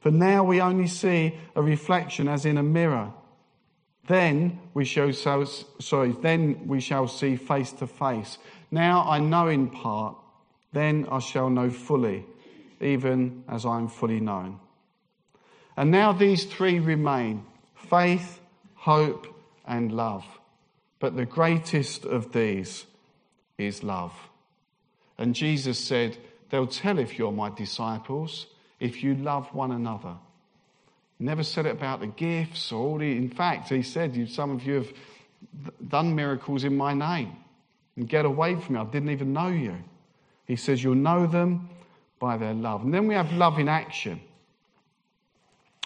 For 0.00 0.10
now 0.10 0.44
we 0.44 0.60
only 0.60 0.86
see 0.86 1.34
a 1.54 1.62
reflection 1.62 2.28
as 2.28 2.44
in 2.44 2.58
a 2.58 2.62
mirror. 2.62 3.12
Then 4.06 4.60
we 4.72 4.84
shall 4.84 5.12
sorry, 5.12 6.12
then 6.12 6.66
we 6.66 6.80
shall 6.80 7.08
see 7.08 7.36
face 7.36 7.72
to 7.72 7.86
face. 7.86 8.38
Now 8.70 9.08
I 9.08 9.18
know 9.18 9.48
in 9.48 9.68
part, 9.68 10.16
then 10.72 11.08
I 11.10 11.18
shall 11.18 11.50
know 11.50 11.70
fully, 11.70 12.24
even 12.80 13.44
as 13.48 13.66
I 13.66 13.78
am 13.78 13.88
fully 13.88 14.20
known. 14.20 14.60
And 15.76 15.90
now 15.90 16.12
these 16.12 16.44
three 16.44 16.78
remain 16.78 17.44
faith, 17.74 18.40
hope, 18.74 19.26
and 19.66 19.92
love. 19.92 20.24
But 20.98 21.16
the 21.16 21.26
greatest 21.26 22.04
of 22.04 22.32
these 22.32 22.86
is 23.58 23.82
love. 23.82 24.12
And 25.18 25.34
Jesus 25.34 25.78
said, 25.78 26.16
They'll 26.50 26.66
tell 26.66 26.98
if 26.98 27.18
you're 27.18 27.32
my 27.32 27.50
disciples 27.50 28.46
if 28.80 29.02
you 29.02 29.14
love 29.14 29.52
one 29.54 29.72
another. 29.72 30.16
Never 31.18 31.42
said 31.42 31.66
it 31.66 31.72
about 31.72 32.00
the 32.00 32.08
gifts 32.08 32.72
or 32.72 32.82
all 32.82 32.98
the. 32.98 33.16
In 33.16 33.30
fact, 33.30 33.70
he 33.70 33.82
said, 33.82 34.30
Some 34.30 34.50
of 34.50 34.64
you 34.64 34.74
have 34.74 34.92
done 35.88 36.14
miracles 36.14 36.64
in 36.64 36.76
my 36.76 36.92
name. 36.92 37.36
And 37.96 38.06
get 38.06 38.26
away 38.26 38.56
from 38.56 38.74
me. 38.74 38.80
I 38.80 38.84
didn't 38.84 39.08
even 39.10 39.32
know 39.32 39.48
you. 39.48 39.76
He 40.44 40.56
says, 40.56 40.84
You'll 40.84 40.94
know 40.94 41.26
them 41.26 41.70
by 42.18 42.36
their 42.36 42.52
love. 42.52 42.82
And 42.82 42.92
then 42.92 43.06
we 43.06 43.14
have 43.14 43.32
love 43.32 43.58
in 43.58 43.68
action. 43.68 44.20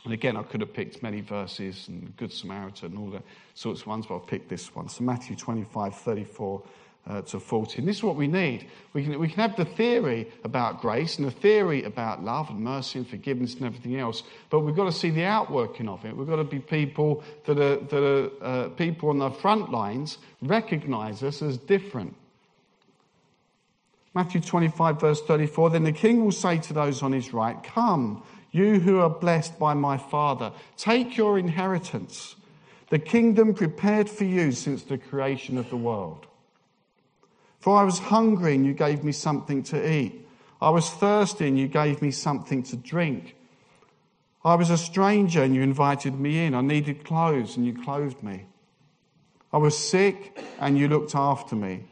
And 0.04 0.14
again, 0.14 0.36
I 0.36 0.42
could 0.42 0.62
have 0.62 0.72
picked 0.72 1.02
many 1.02 1.20
verses 1.20 1.86
and 1.88 2.16
Good 2.16 2.32
Samaritan 2.32 2.92
and 2.92 2.98
all 2.98 3.10
the 3.10 3.22
sorts 3.54 3.82
of 3.82 3.86
ones, 3.86 4.06
but 4.06 4.14
I'll 4.14 4.20
pick 4.20 4.48
this 4.48 4.74
one. 4.74 4.88
So 4.88 5.04
Matthew 5.04 5.36
25, 5.36 5.94
34 5.94 6.62
uh, 7.06 7.22
to 7.22 7.40
40. 7.40 7.78
And 7.78 7.88
this 7.88 7.96
is 7.96 8.02
what 8.02 8.16
we 8.16 8.28
need. 8.28 8.68
We 8.92 9.04
can, 9.04 9.18
we 9.18 9.28
can 9.28 9.38
have 9.38 9.56
the 9.56 9.64
theory 9.64 10.30
about 10.44 10.80
grace 10.80 11.18
and 11.18 11.26
the 11.26 11.32
theory 11.32 11.84
about 11.84 12.22
love 12.22 12.50
and 12.50 12.60
mercy 12.60 12.98
and 12.98 13.08
forgiveness 13.08 13.54
and 13.54 13.64
everything 13.64 13.96
else, 13.96 14.22
but 14.50 14.60
we've 14.60 14.76
got 14.76 14.84
to 14.84 14.92
see 14.92 15.10
the 15.10 15.24
outworking 15.24 15.88
of 15.88 16.04
it. 16.04 16.16
We've 16.16 16.28
got 16.28 16.36
to 16.36 16.44
be 16.44 16.58
people 16.58 17.24
that 17.46 17.58
are, 17.58 17.76
that 17.76 18.02
are 18.02 18.44
uh, 18.44 18.68
people 18.70 19.08
on 19.08 19.18
the 19.18 19.30
front 19.30 19.70
lines 19.70 20.18
recognize 20.42 21.22
us 21.22 21.42
as 21.42 21.56
different. 21.56 22.14
Matthew 24.14 24.40
25, 24.40 25.00
verse 25.00 25.22
34 25.22 25.70
Then 25.70 25.84
the 25.84 25.92
king 25.92 26.24
will 26.24 26.32
say 26.32 26.58
to 26.58 26.72
those 26.72 27.02
on 27.02 27.12
his 27.12 27.32
right, 27.32 27.62
Come 27.62 28.22
you 28.52 28.80
who 28.80 28.98
are 28.98 29.10
blessed 29.10 29.58
by 29.58 29.74
my 29.74 29.96
Father, 29.96 30.52
take 30.76 31.16
your 31.16 31.38
inheritance, 31.38 32.34
the 32.88 32.98
kingdom 32.98 33.54
prepared 33.54 34.10
for 34.10 34.24
you 34.24 34.52
since 34.52 34.82
the 34.82 34.98
creation 34.98 35.56
of 35.56 35.70
the 35.70 35.76
world. 35.76 36.26
For 37.60 37.76
I 37.76 37.84
was 37.84 37.98
hungry 37.98 38.54
and 38.54 38.66
you 38.66 38.72
gave 38.72 39.04
me 39.04 39.12
something 39.12 39.62
to 39.64 39.90
eat. 39.90 40.26
I 40.60 40.70
was 40.70 40.90
thirsty 40.90 41.46
and 41.46 41.58
you 41.58 41.68
gave 41.68 42.02
me 42.02 42.10
something 42.10 42.62
to 42.64 42.76
drink. 42.76 43.36
I 44.42 44.54
was 44.54 44.70
a 44.70 44.78
stranger 44.78 45.42
and 45.42 45.54
you 45.54 45.62
invited 45.62 46.18
me 46.18 46.46
in. 46.46 46.54
I 46.54 46.62
needed 46.62 47.04
clothes 47.04 47.56
and 47.56 47.66
you 47.66 47.74
clothed 47.74 48.22
me. 48.22 48.46
I 49.52 49.58
was 49.58 49.76
sick 49.76 50.38
and 50.58 50.78
you 50.78 50.88
looked 50.88 51.14
after 51.14 51.54
me. 51.54 51.84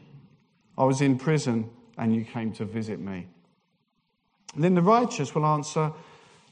I 0.77 0.85
was 0.85 1.01
in 1.01 1.19
prison 1.19 1.69
and 1.97 2.15
you 2.15 2.25
came 2.25 2.51
to 2.53 2.65
visit 2.65 2.99
me. 2.99 3.27
And 4.55 4.63
then 4.63 4.73
the 4.73 4.81
righteous 4.81 5.35
will 5.35 5.45
answer, 5.45 5.91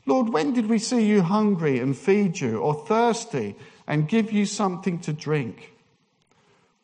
Lord, 0.06 0.30
when 0.30 0.54
did 0.54 0.70
we 0.70 0.78
see 0.80 1.06
you 1.06 1.22
hungry 1.22 1.80
and 1.80 1.98
feed 1.98 2.40
you, 2.40 2.60
or 2.60 2.74
thirsty 2.74 3.56
and 3.88 4.08
give 4.08 4.32
you 4.32 4.46
something 4.46 5.00
to 5.00 5.14
drink? 5.14 5.74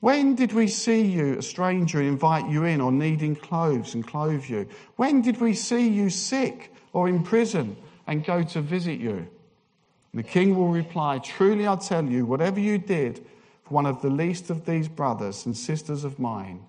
When 0.03 0.35
did 0.35 0.51
we 0.51 0.67
see 0.67 1.03
you, 1.03 1.37
a 1.37 1.41
stranger, 1.41 1.97
and 1.97 2.09
invite 2.09 2.49
you 2.49 2.65
in, 2.65 2.81
or 2.81 2.91
needing 2.91 3.37
clothes 3.37 3.93
and 3.93 4.05
clothe 4.05 4.43
you? 4.49 4.67
When 4.97 5.21
did 5.21 5.39
we 5.39 5.53
see 5.53 5.87
you 5.87 6.09
sick 6.09 6.73
or 6.91 7.07
in 7.07 7.23
prison 7.23 7.77
and 8.05 8.25
go 8.25 8.43
to 8.43 8.59
visit 8.59 8.99
you? 8.99 9.15
And 9.15 9.29
the 10.13 10.23
king 10.23 10.57
will 10.57 10.67
reply, 10.67 11.19
Truly 11.19 11.65
I 11.65 11.77
tell 11.77 12.03
you, 12.03 12.25
whatever 12.25 12.59
you 12.59 12.77
did 12.77 13.25
for 13.63 13.75
one 13.75 13.85
of 13.85 14.01
the 14.01 14.09
least 14.09 14.49
of 14.49 14.65
these 14.65 14.89
brothers 14.89 15.45
and 15.45 15.55
sisters 15.55 16.03
of 16.03 16.19
mine, 16.19 16.65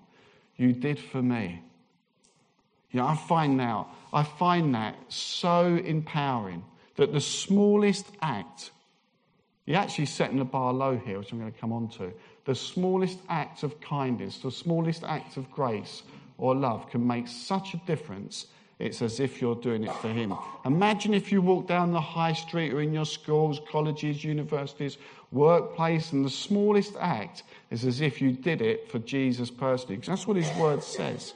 you 0.55 0.71
did 0.71 0.97
for 0.97 1.21
me. 1.21 1.61
You 2.91 3.01
know, 3.01 3.07
I 3.07 3.17
find 3.17 3.57
now, 3.57 3.89
I 4.13 4.23
find 4.23 4.73
that 4.75 4.95
so 5.09 5.75
empowering 5.75 6.63
that 6.95 7.11
the 7.11 7.19
smallest 7.19 8.05
act, 8.21 8.71
you're 9.65 9.75
actually 9.75 10.05
setting 10.05 10.37
the 10.37 10.45
bar 10.45 10.71
low 10.71 10.95
here, 10.95 11.19
which 11.19 11.33
I'm 11.33 11.39
going 11.39 11.51
to 11.51 11.59
come 11.59 11.73
on 11.73 11.89
to. 11.97 12.13
The 12.45 12.55
smallest 12.55 13.19
act 13.27 13.63
of 13.63 13.81
kindness, 13.81 14.37
the 14.37 14.51
smallest 14.51 15.03
act 15.03 15.37
of 15.37 15.51
grace 15.51 16.03
or 16.37 16.55
love 16.55 16.89
can 16.89 17.05
make 17.05 17.27
such 17.27 17.73
a 17.73 17.77
difference. 17.87 18.47
It's 18.77 19.01
as 19.01 19.19
if 19.19 19.41
you're 19.41 19.55
doing 19.55 19.83
it 19.83 19.93
for 19.95 20.09
Him. 20.09 20.35
Imagine 20.65 21.13
if 21.13 21.31
you 21.31 21.41
walk 21.41 21.67
down 21.67 21.91
the 21.91 22.01
high 22.01 22.33
street 22.33 22.73
or 22.73 22.81
in 22.81 22.93
your 22.93 23.05
schools, 23.05 23.59
colleges, 23.71 24.23
universities, 24.23 24.97
workplace, 25.31 26.11
and 26.11 26.25
the 26.25 26.29
smallest 26.29 26.95
act 26.99 27.43
is 27.71 27.85
as 27.85 28.01
if 28.01 28.21
you 28.21 28.31
did 28.31 28.61
it 28.61 28.91
for 28.91 28.99
Jesus 28.99 29.49
personally, 29.49 29.95
because 29.95 30.09
that's 30.09 30.27
what 30.27 30.37
His 30.37 30.51
word 30.57 30.83
says. 30.83 31.33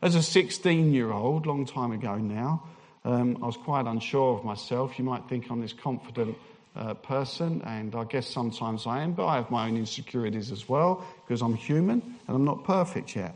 As 0.00 0.14
a 0.14 0.22
16 0.22 0.92
year 0.92 1.10
old, 1.10 1.46
long 1.46 1.66
time 1.66 1.92
ago 1.92 2.16
now, 2.16 2.62
um, 3.04 3.38
I 3.42 3.46
was 3.46 3.56
quite 3.56 3.86
unsure 3.86 4.38
of 4.38 4.44
myself. 4.44 4.98
You 4.98 5.04
might 5.04 5.28
think 5.28 5.50
I'm 5.50 5.60
this 5.60 5.72
confident 5.72 6.36
uh, 6.76 6.94
person, 6.94 7.62
and 7.64 7.94
I 7.94 8.04
guess 8.04 8.26
sometimes 8.26 8.86
I 8.86 9.02
am, 9.02 9.12
but 9.12 9.26
I 9.26 9.36
have 9.36 9.50
my 9.50 9.66
own 9.66 9.76
insecurities 9.76 10.50
as 10.52 10.68
well 10.68 11.04
because 11.26 11.42
I'm 11.42 11.54
human 11.54 12.02
and 12.28 12.36
I'm 12.36 12.44
not 12.44 12.64
perfect 12.64 13.16
yet. 13.16 13.34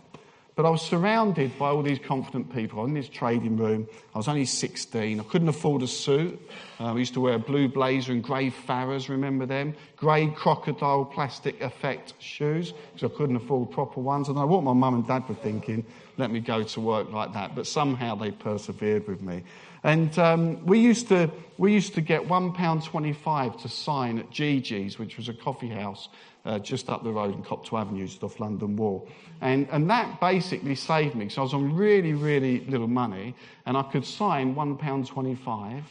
But 0.60 0.66
I 0.66 0.70
was 0.70 0.82
surrounded 0.82 1.56
by 1.58 1.70
all 1.70 1.82
these 1.82 2.00
confident 2.00 2.54
people. 2.54 2.84
in 2.84 2.92
this 2.92 3.08
trading 3.08 3.56
room. 3.56 3.88
I 4.14 4.18
was 4.18 4.28
only 4.28 4.44
16. 4.44 5.18
I 5.18 5.22
couldn't 5.22 5.48
afford 5.48 5.80
a 5.80 5.86
suit. 5.86 6.38
Uh, 6.78 6.92
I 6.92 6.96
used 6.98 7.14
to 7.14 7.20
wear 7.20 7.34
a 7.34 7.38
blue 7.38 7.66
blazer 7.66 8.12
and 8.12 8.22
grey 8.22 8.50
Farahs, 8.50 9.08
remember 9.08 9.46
them? 9.46 9.74
Grey 9.96 10.26
crocodile 10.26 11.06
plastic 11.06 11.58
effect 11.62 12.12
shoes 12.18 12.74
because 12.92 13.10
I 13.10 13.16
couldn't 13.16 13.36
afford 13.36 13.70
proper 13.70 14.00
ones. 14.00 14.28
And 14.28 14.38
I 14.38 14.44
what 14.44 14.62
my 14.62 14.74
mum 14.74 14.96
and 14.96 15.06
dad 15.06 15.26
were 15.30 15.34
thinking, 15.34 15.82
let 16.18 16.30
me 16.30 16.40
go 16.40 16.62
to 16.62 16.80
work 16.82 17.10
like 17.10 17.32
that. 17.32 17.54
But 17.54 17.66
somehow 17.66 18.16
they 18.16 18.30
persevered 18.30 19.08
with 19.08 19.22
me. 19.22 19.44
And 19.82 20.18
um, 20.18 20.64
we, 20.66 20.78
used 20.78 21.08
to, 21.08 21.30
we 21.58 21.72
used 21.72 21.94
to 21.94 22.00
get 22.00 22.22
£1.25 22.28 23.62
to 23.62 23.68
sign 23.68 24.18
at 24.18 24.30
Gigi's, 24.30 24.98
which 24.98 25.16
was 25.16 25.28
a 25.28 25.34
coffee 25.34 25.68
house 25.68 26.08
uh, 26.44 26.58
just 26.58 26.88
up 26.88 27.02
the 27.04 27.10
road 27.10 27.34
in 27.34 27.42
Copthall 27.42 27.80
Avenue, 27.80 28.06
just 28.06 28.22
off 28.22 28.40
London 28.40 28.76
Wall. 28.76 29.08
And, 29.40 29.68
and 29.70 29.88
that 29.90 30.20
basically 30.20 30.74
saved 30.74 31.14
me 31.14 31.24
because 31.24 31.38
I 31.38 31.42
was 31.42 31.54
on 31.54 31.74
really, 31.74 32.12
really 32.12 32.64
little 32.66 32.88
money 32.88 33.34
and 33.66 33.76
I 33.76 33.82
could 33.82 34.04
sign 34.04 34.54
£1.25 34.54 35.82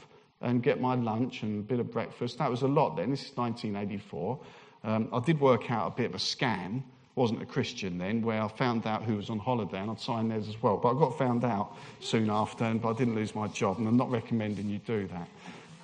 and 0.42 0.64
get 0.64 0.80
my 0.80 0.96
lunch 0.96 1.44
and 1.44 1.60
a 1.60 1.64
bit 1.64 1.80
of 1.80 1.92
breakfast. 1.92 2.38
That 2.38 2.50
was 2.50 2.62
a 2.62 2.68
lot 2.68 2.96
then. 2.96 3.12
This 3.12 3.26
is 3.26 3.38
1984. 3.38 4.40
Um, 4.84 5.10
I 5.12 5.20
did 5.20 5.40
work 5.40 5.70
out 5.70 5.88
a 5.88 5.96
bit 5.96 6.06
of 6.06 6.16
a 6.16 6.20
scam. 6.20 6.84
Wasn't 7.20 7.42
a 7.42 7.46
Christian 7.46 7.98
then, 7.98 8.22
where 8.22 8.42
I 8.42 8.48
found 8.48 8.88
out 8.88 9.04
who 9.04 9.18
was 9.18 9.30
on 9.30 9.40
holiday 9.40 9.80
and 9.80 9.92
I'd 9.92 10.00
sign 10.00 10.30
theirs 10.30 10.48
as 10.48 10.62
well. 10.62 10.78
But 10.78 10.96
I 10.96 11.00
got 11.00 11.18
found 11.18 11.44
out 11.44 11.76
soon 12.00 12.30
after, 12.30 12.64
and 12.64 12.82
but 12.82 12.92
I 12.92 12.98
didn't 12.98 13.16
lose 13.16 13.36
my 13.36 13.50
job. 13.50 13.78
And 13.78 13.90
I'm 13.90 13.98
not 13.98 14.10
recommending 14.10 14.70
you 14.70 14.80
do 14.80 15.06
that. 15.08 15.28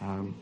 Um, 0.01 0.34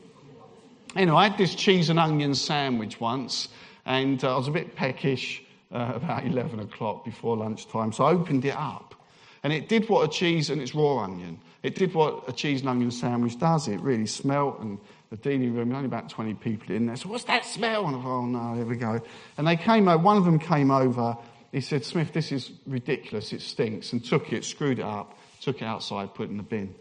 anyway, 0.96 1.18
I 1.18 1.30
had 1.30 1.38
this 1.40 1.56
cheese 1.56 1.90
and 1.90 1.98
onion 1.98 2.36
sandwich 2.36 3.00
once, 3.00 3.48
and 3.88 4.24
uh, 4.24 4.36
I 4.36 4.38
was 4.38 4.48
a 4.48 4.52
bit 4.52 4.76
peckish 4.76 5.42
uh, 5.72 5.94
about 5.96 6.26
11 6.28 6.60
o'clock 6.60 7.04
before 7.04 7.38
lunchtime. 7.38 7.92
So 7.92 8.04
I 8.04 8.12
opened 8.12 8.46
it 8.46 8.56
up. 8.56 8.94
And 9.42 9.52
it 9.52 9.68
did 9.68 9.90
what 9.90 10.08
a 10.08 10.12
cheese 10.12 10.52
and 10.52 10.62
it's 10.62 10.76
raw 10.76 11.00
onion. 11.00 11.40
It 11.64 11.76
did 11.76 11.94
what 11.96 12.30
a 12.30 12.32
cheese 12.32 12.62
and 12.62 12.70
onion 12.70 12.92
sandwich 12.92 13.40
does. 13.40 13.68
It 13.68 13.82
really 13.82 14.06
smelt. 14.06 14.60
And 14.60 14.78
the 15.14 15.30
dining 15.30 15.54
room, 15.54 15.72
only 15.76 15.86
about 15.86 16.10
20 16.10 16.34
people 16.34 16.76
in 16.76 16.88
there. 16.88 16.96
So, 16.96 17.08
what's 17.08 17.26
that 17.26 17.46
smell? 17.46 17.86
And 17.86 17.96
I 17.96 18.02
thought, 18.02 18.22
oh 18.22 18.26
no, 18.26 18.56
here 18.56 18.66
we 18.66 18.76
go. 18.76 19.00
And 19.38 19.46
they 19.46 19.56
came 19.56 19.88
over, 19.88 20.04
one 20.04 20.18
of 20.18 20.26
them 20.26 20.40
came 20.40 20.72
over. 20.72 21.16
He 21.52 21.62
said, 21.62 21.86
Smith, 21.86 22.14
this 22.14 22.32
is 22.32 22.52
ridiculous. 22.66 23.32
It 23.32 23.42
stinks. 23.42 23.94
And 23.94 24.04
took 24.04 24.34
it, 24.34 24.44
screwed 24.44 24.80
it 24.80 24.86
up, 24.86 25.16
took 25.40 25.62
it 25.62 25.66
outside, 25.66 26.16
put 26.16 26.24
it 26.24 26.32
in 26.32 26.38
the 26.38 26.44
bin. 26.44 26.74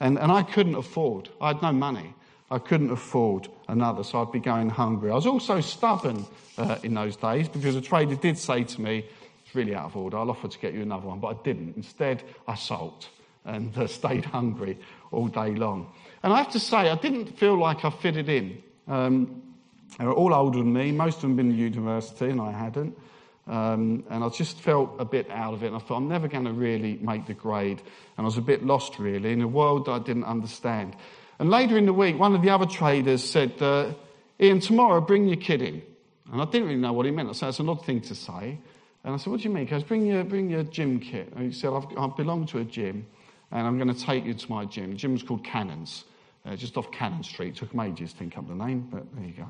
And, 0.00 0.18
and 0.18 0.30
I 0.30 0.42
couldn't 0.42 0.74
afford, 0.74 1.30
I 1.40 1.48
had 1.48 1.62
no 1.62 1.72
money. 1.72 2.12
I 2.50 2.58
couldn't 2.58 2.90
afford 2.90 3.48
another, 3.68 4.04
so 4.04 4.20
I'd 4.20 4.32
be 4.32 4.38
going 4.38 4.68
hungry. 4.68 5.10
I 5.10 5.14
was 5.14 5.26
also 5.26 5.62
stubborn 5.62 6.26
uh, 6.58 6.76
in 6.82 6.92
those 6.92 7.16
days 7.16 7.48
because 7.48 7.74
a 7.74 7.80
trader 7.80 8.16
did 8.16 8.36
say 8.36 8.64
to 8.64 8.80
me, 8.82 9.06
It's 9.46 9.54
really 9.54 9.74
out 9.74 9.86
of 9.86 9.96
order, 9.96 10.18
I'll 10.18 10.30
offer 10.30 10.46
to 10.46 10.58
get 10.58 10.74
you 10.74 10.82
another 10.82 11.08
one, 11.08 11.20
but 11.20 11.28
I 11.28 11.42
didn't. 11.42 11.74
Instead, 11.74 12.22
I 12.46 12.54
sulked 12.54 13.08
and 13.46 13.76
uh, 13.78 13.86
stayed 13.86 14.26
hungry 14.26 14.78
all 15.10 15.28
day 15.28 15.54
long. 15.54 15.90
And 16.26 16.32
I 16.32 16.38
have 16.38 16.50
to 16.54 16.58
say, 16.58 16.90
I 16.90 16.96
didn't 16.96 17.38
feel 17.38 17.56
like 17.56 17.84
I 17.84 17.90
fitted 17.90 18.28
in. 18.28 18.60
Um, 18.88 19.44
they 19.96 20.04
were 20.04 20.12
all 20.12 20.34
older 20.34 20.58
than 20.58 20.72
me, 20.72 20.90
most 20.90 21.18
of 21.18 21.22
them 21.22 21.30
had 21.30 21.36
been 21.36 21.50
to 21.50 21.56
university, 21.56 22.30
and 22.30 22.40
I 22.40 22.50
hadn't. 22.50 22.98
Um, 23.46 24.02
and 24.10 24.24
I 24.24 24.28
just 24.30 24.58
felt 24.58 24.96
a 24.98 25.04
bit 25.04 25.30
out 25.30 25.54
of 25.54 25.62
it. 25.62 25.68
And 25.68 25.76
I 25.76 25.78
thought, 25.78 25.98
I'm 25.98 26.08
never 26.08 26.26
going 26.26 26.46
to 26.46 26.52
really 26.52 26.98
make 27.00 27.26
the 27.26 27.34
grade. 27.34 27.80
And 28.18 28.24
I 28.24 28.26
was 28.26 28.38
a 28.38 28.42
bit 28.42 28.66
lost, 28.66 28.98
really, 28.98 29.30
in 29.30 29.40
a 29.40 29.46
world 29.46 29.84
that 29.84 29.92
I 29.92 29.98
didn't 30.00 30.24
understand. 30.24 30.96
And 31.38 31.48
later 31.48 31.78
in 31.78 31.86
the 31.86 31.92
week, 31.92 32.18
one 32.18 32.34
of 32.34 32.42
the 32.42 32.50
other 32.50 32.66
traders 32.66 33.22
said, 33.22 33.62
uh, 33.62 33.92
Ian, 34.40 34.58
tomorrow 34.58 35.00
bring 35.00 35.28
your 35.28 35.36
kid 35.36 35.62
in. 35.62 35.80
And 36.32 36.42
I 36.42 36.44
didn't 36.46 36.66
really 36.66 36.80
know 36.80 36.92
what 36.92 37.06
he 37.06 37.12
meant. 37.12 37.28
I 37.28 37.32
said, 37.34 37.46
that's 37.46 37.60
an 37.60 37.68
odd 37.68 37.86
thing 37.86 38.00
to 38.00 38.16
say. 38.16 38.58
And 39.04 39.14
I 39.14 39.16
said, 39.16 39.30
what 39.30 39.42
do 39.42 39.48
you 39.48 39.54
mean? 39.54 39.64
He 39.64 39.70
goes, 39.70 39.84
bring 39.84 40.04
your, 40.04 40.24
bring 40.24 40.50
your 40.50 40.64
gym 40.64 40.98
kit. 40.98 41.32
And 41.36 41.44
he 41.44 41.52
said, 41.52 41.70
i 41.72 42.06
belong 42.16 42.46
to 42.46 42.58
a 42.58 42.64
gym 42.64 43.06
and 43.50 43.66
I'm 43.66 43.78
going 43.78 43.94
to 43.94 44.00
take 44.00 44.24
you 44.24 44.34
to 44.34 44.50
my 44.50 44.64
gym. 44.64 44.90
The 44.90 44.96
gym 44.96 45.12
was 45.12 45.22
called 45.22 45.44
Cannons, 45.44 46.04
uh, 46.46 46.56
just 46.56 46.76
off 46.76 46.90
Cannon 46.90 47.22
Street. 47.22 47.48
It 47.48 47.56
took 47.56 47.74
me 47.74 47.86
ages 47.86 48.12
to 48.12 48.18
think 48.18 48.38
up 48.38 48.46
the 48.48 48.54
name, 48.54 48.88
but 48.90 49.04
there 49.14 49.24
you 49.24 49.32
go. 49.32 49.48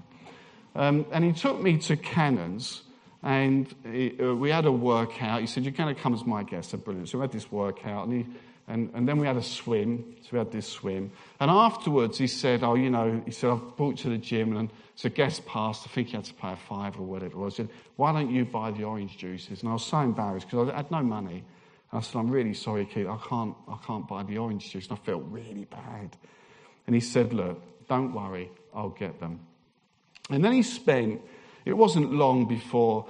Um, 0.74 1.06
and 1.12 1.24
he 1.24 1.32
took 1.32 1.60
me 1.60 1.78
to 1.78 1.96
Cannons 1.96 2.82
And 3.22 3.74
he, 3.90 4.16
uh, 4.20 4.34
we 4.34 4.50
had 4.50 4.66
a 4.66 4.72
workout. 4.72 5.40
He 5.40 5.46
said, 5.46 5.64
You're 5.64 5.72
going 5.72 5.92
to 5.94 6.00
come 6.00 6.14
as 6.14 6.24
my 6.24 6.42
guest. 6.42 6.68
I 6.68 6.70
said, 6.72 6.84
Brilliant. 6.84 7.08
So 7.08 7.18
we 7.18 7.22
had 7.22 7.32
this 7.32 7.50
workout, 7.50 8.06
and, 8.06 8.24
he, 8.24 8.26
and, 8.68 8.90
and 8.94 9.08
then 9.08 9.18
we 9.18 9.26
had 9.26 9.36
a 9.36 9.42
swim. 9.42 10.14
So 10.22 10.28
we 10.32 10.38
had 10.38 10.52
this 10.52 10.68
swim. 10.68 11.10
And 11.40 11.50
afterwards, 11.50 12.18
he 12.18 12.26
said, 12.26 12.62
Oh, 12.62 12.74
you 12.74 12.90
know, 12.90 13.22
he 13.24 13.32
said, 13.32 13.50
I've 13.50 13.76
brought 13.76 13.98
to 13.98 14.10
the 14.10 14.18
gym, 14.18 14.56
and 14.56 14.70
so 14.94 15.08
guest 15.08 15.44
passed. 15.46 15.86
I 15.86 15.90
think 15.90 16.08
he 16.08 16.16
had 16.16 16.24
to 16.26 16.34
pay 16.34 16.52
a 16.52 16.56
five 16.56 17.00
or 17.00 17.02
whatever 17.02 17.32
it 17.32 17.38
was. 17.38 17.56
He 17.56 17.64
said, 17.64 17.70
Why 17.96 18.12
don't 18.12 18.30
you 18.30 18.44
buy 18.44 18.70
the 18.70 18.84
orange 18.84 19.16
juices? 19.18 19.62
And 19.62 19.70
I 19.70 19.72
was 19.72 19.84
so 19.84 19.98
embarrassed 19.98 20.48
because 20.48 20.68
I 20.68 20.76
had 20.76 20.90
no 20.90 21.02
money. 21.02 21.42
And 21.90 21.98
I 21.98 22.00
said, 22.00 22.18
I'm 22.18 22.30
really 22.30 22.54
sorry, 22.54 22.84
Keith. 22.84 23.08
I 23.08 23.18
can't, 23.28 23.56
I 23.66 23.76
can't 23.86 24.06
buy 24.06 24.22
the 24.22 24.38
orange 24.38 24.70
juice. 24.70 24.88
And 24.88 24.98
I 24.98 25.02
felt 25.02 25.24
really 25.30 25.64
bad. 25.64 26.16
And 26.86 26.94
he 26.94 27.00
said, 27.00 27.32
Look, 27.32 27.60
don't 27.88 28.12
worry, 28.14 28.50
I'll 28.74 28.90
get 28.90 29.20
them. 29.20 29.40
And 30.30 30.44
then 30.44 30.52
he 30.52 30.62
spent, 30.62 31.20
it 31.64 31.74
wasn't 31.74 32.12
long 32.12 32.46
before 32.46 33.06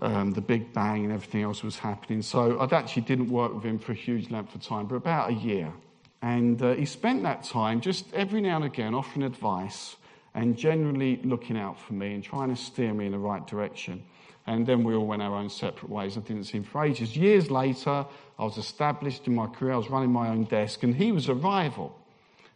um, 0.00 0.32
the 0.32 0.40
Big 0.40 0.72
Bang 0.72 1.04
and 1.04 1.12
everything 1.12 1.42
else 1.42 1.62
was 1.62 1.78
happening. 1.78 2.22
So 2.22 2.58
I 2.58 2.74
actually 2.74 3.02
didn't 3.02 3.30
work 3.30 3.54
with 3.54 3.64
him 3.64 3.78
for 3.78 3.92
a 3.92 3.96
huge 3.96 4.30
length 4.30 4.54
of 4.54 4.62
time, 4.62 4.86
but 4.86 4.96
about 4.96 5.30
a 5.30 5.34
year. 5.34 5.72
And 6.22 6.60
uh, 6.62 6.74
he 6.74 6.86
spent 6.86 7.22
that 7.24 7.44
time 7.44 7.80
just 7.80 8.12
every 8.14 8.40
now 8.40 8.56
and 8.56 8.64
again 8.64 8.94
offering 8.94 9.24
advice 9.24 9.96
and 10.34 10.56
generally 10.56 11.20
looking 11.22 11.56
out 11.56 11.78
for 11.78 11.92
me 11.92 12.14
and 12.14 12.24
trying 12.24 12.48
to 12.48 12.60
steer 12.60 12.92
me 12.92 13.06
in 13.06 13.12
the 13.12 13.18
right 13.18 13.46
direction. 13.46 14.02
And 14.46 14.66
then 14.66 14.84
we 14.84 14.94
all 14.94 15.06
went 15.06 15.22
our 15.22 15.34
own 15.34 15.48
separate 15.48 15.90
ways. 15.90 16.16
I 16.16 16.20
didn't 16.20 16.44
see 16.44 16.58
him 16.58 16.64
for 16.64 16.84
ages. 16.84 17.16
Years 17.16 17.50
later, 17.50 18.04
I 18.38 18.44
was 18.44 18.58
established 18.58 19.26
in 19.26 19.34
my 19.34 19.46
career. 19.46 19.74
I 19.74 19.76
was 19.76 19.88
running 19.88 20.10
my 20.10 20.28
own 20.28 20.44
desk, 20.44 20.82
and 20.82 20.94
he 20.94 21.12
was 21.12 21.28
a 21.28 21.34
rival. 21.34 21.96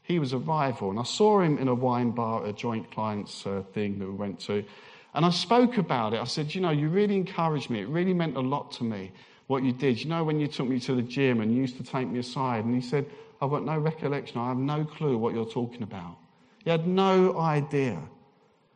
He 0.09 0.19
was 0.19 0.33
a 0.33 0.39
rival. 0.39 0.89
And 0.89 0.99
I 0.99 1.03
saw 1.03 1.41
him 1.41 1.59
in 1.59 1.69
a 1.69 1.75
wine 1.75 2.13
bar 2.13 2.47
a 2.47 2.53
joint 2.53 2.91
clients 2.91 3.47
uh, 3.47 3.63
thing 3.75 3.99
that 3.99 4.07
we 4.07 4.15
went 4.15 4.41
to. 4.41 4.65
And 5.13 5.25
I 5.25 5.31
spoke 5.31 5.77
about 5.77 6.15
it. 6.15 6.21
I 6.21 6.25
said, 6.25 6.55
You 6.55 6.63
know, 6.63 6.71
you 6.71 6.89
really 6.89 7.15
encouraged 7.15 7.69
me. 7.69 7.83
It 7.83 7.89
really 7.89 8.15
meant 8.15 8.37
a 8.37 8.41
lot 8.41 8.73
to 8.73 8.85
me 8.85 9.13
what 9.49 9.63
you 9.63 9.73
did. 9.73 10.03
You 10.03 10.09
know, 10.09 10.25
when 10.25 10.41
you 10.41 10.47
took 10.47 10.67
me 10.67 10.81
to 10.81 10.95
the 10.95 11.03
gym 11.03 11.43
and 11.43 11.53
you 11.53 11.61
used 11.61 11.77
to 11.77 11.85
take 11.85 12.09
me 12.09 12.21
aside, 12.21 12.65
and 12.65 12.75
he 12.75 12.81
said, 12.81 13.05
I've 13.43 13.51
got 13.51 13.67
no 13.67 13.79
recollection. 13.79 14.41
I 14.41 14.49
have 14.49 14.57
no 14.57 14.83
clue 14.83 15.19
what 15.19 15.35
you're 15.35 15.45
talking 15.45 15.83
about. 15.83 16.17
He 16.65 16.71
had 16.71 16.87
no 16.89 17.39
idea. 17.39 18.01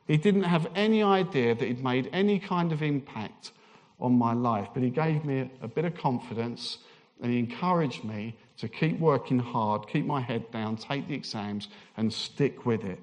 He 0.07 0.19
didn't 0.19 0.43
have 0.45 0.67
any 0.75 1.03
idea 1.03 1.55
that 1.55 1.67
he'd 1.67 1.83
made 1.83 2.11
any 2.13 2.39
kind 2.39 2.73
of 2.73 2.83
impact 2.83 3.53
on 3.99 4.13
my 4.13 4.35
life, 4.35 4.69
but 4.75 4.83
he 4.83 4.91
gave 4.91 5.25
me 5.25 5.51
a 5.63 5.69
bit 5.69 5.87
of 5.87 5.95
confidence 5.95 6.79
and 7.23 7.31
he 7.31 7.39
encouraged 7.39 8.05
me 8.05 8.35
to 8.59 8.69
keep 8.69 8.99
working 8.99 9.39
hard, 9.39 9.89
keep 9.89 10.05
my 10.05 10.21
head 10.21 10.51
down, 10.51 10.77
take 10.77 11.09
the 11.09 11.15
exams, 11.15 11.69
and 11.97 12.13
stick 12.13 12.67
with 12.67 12.85
it. 12.85 12.99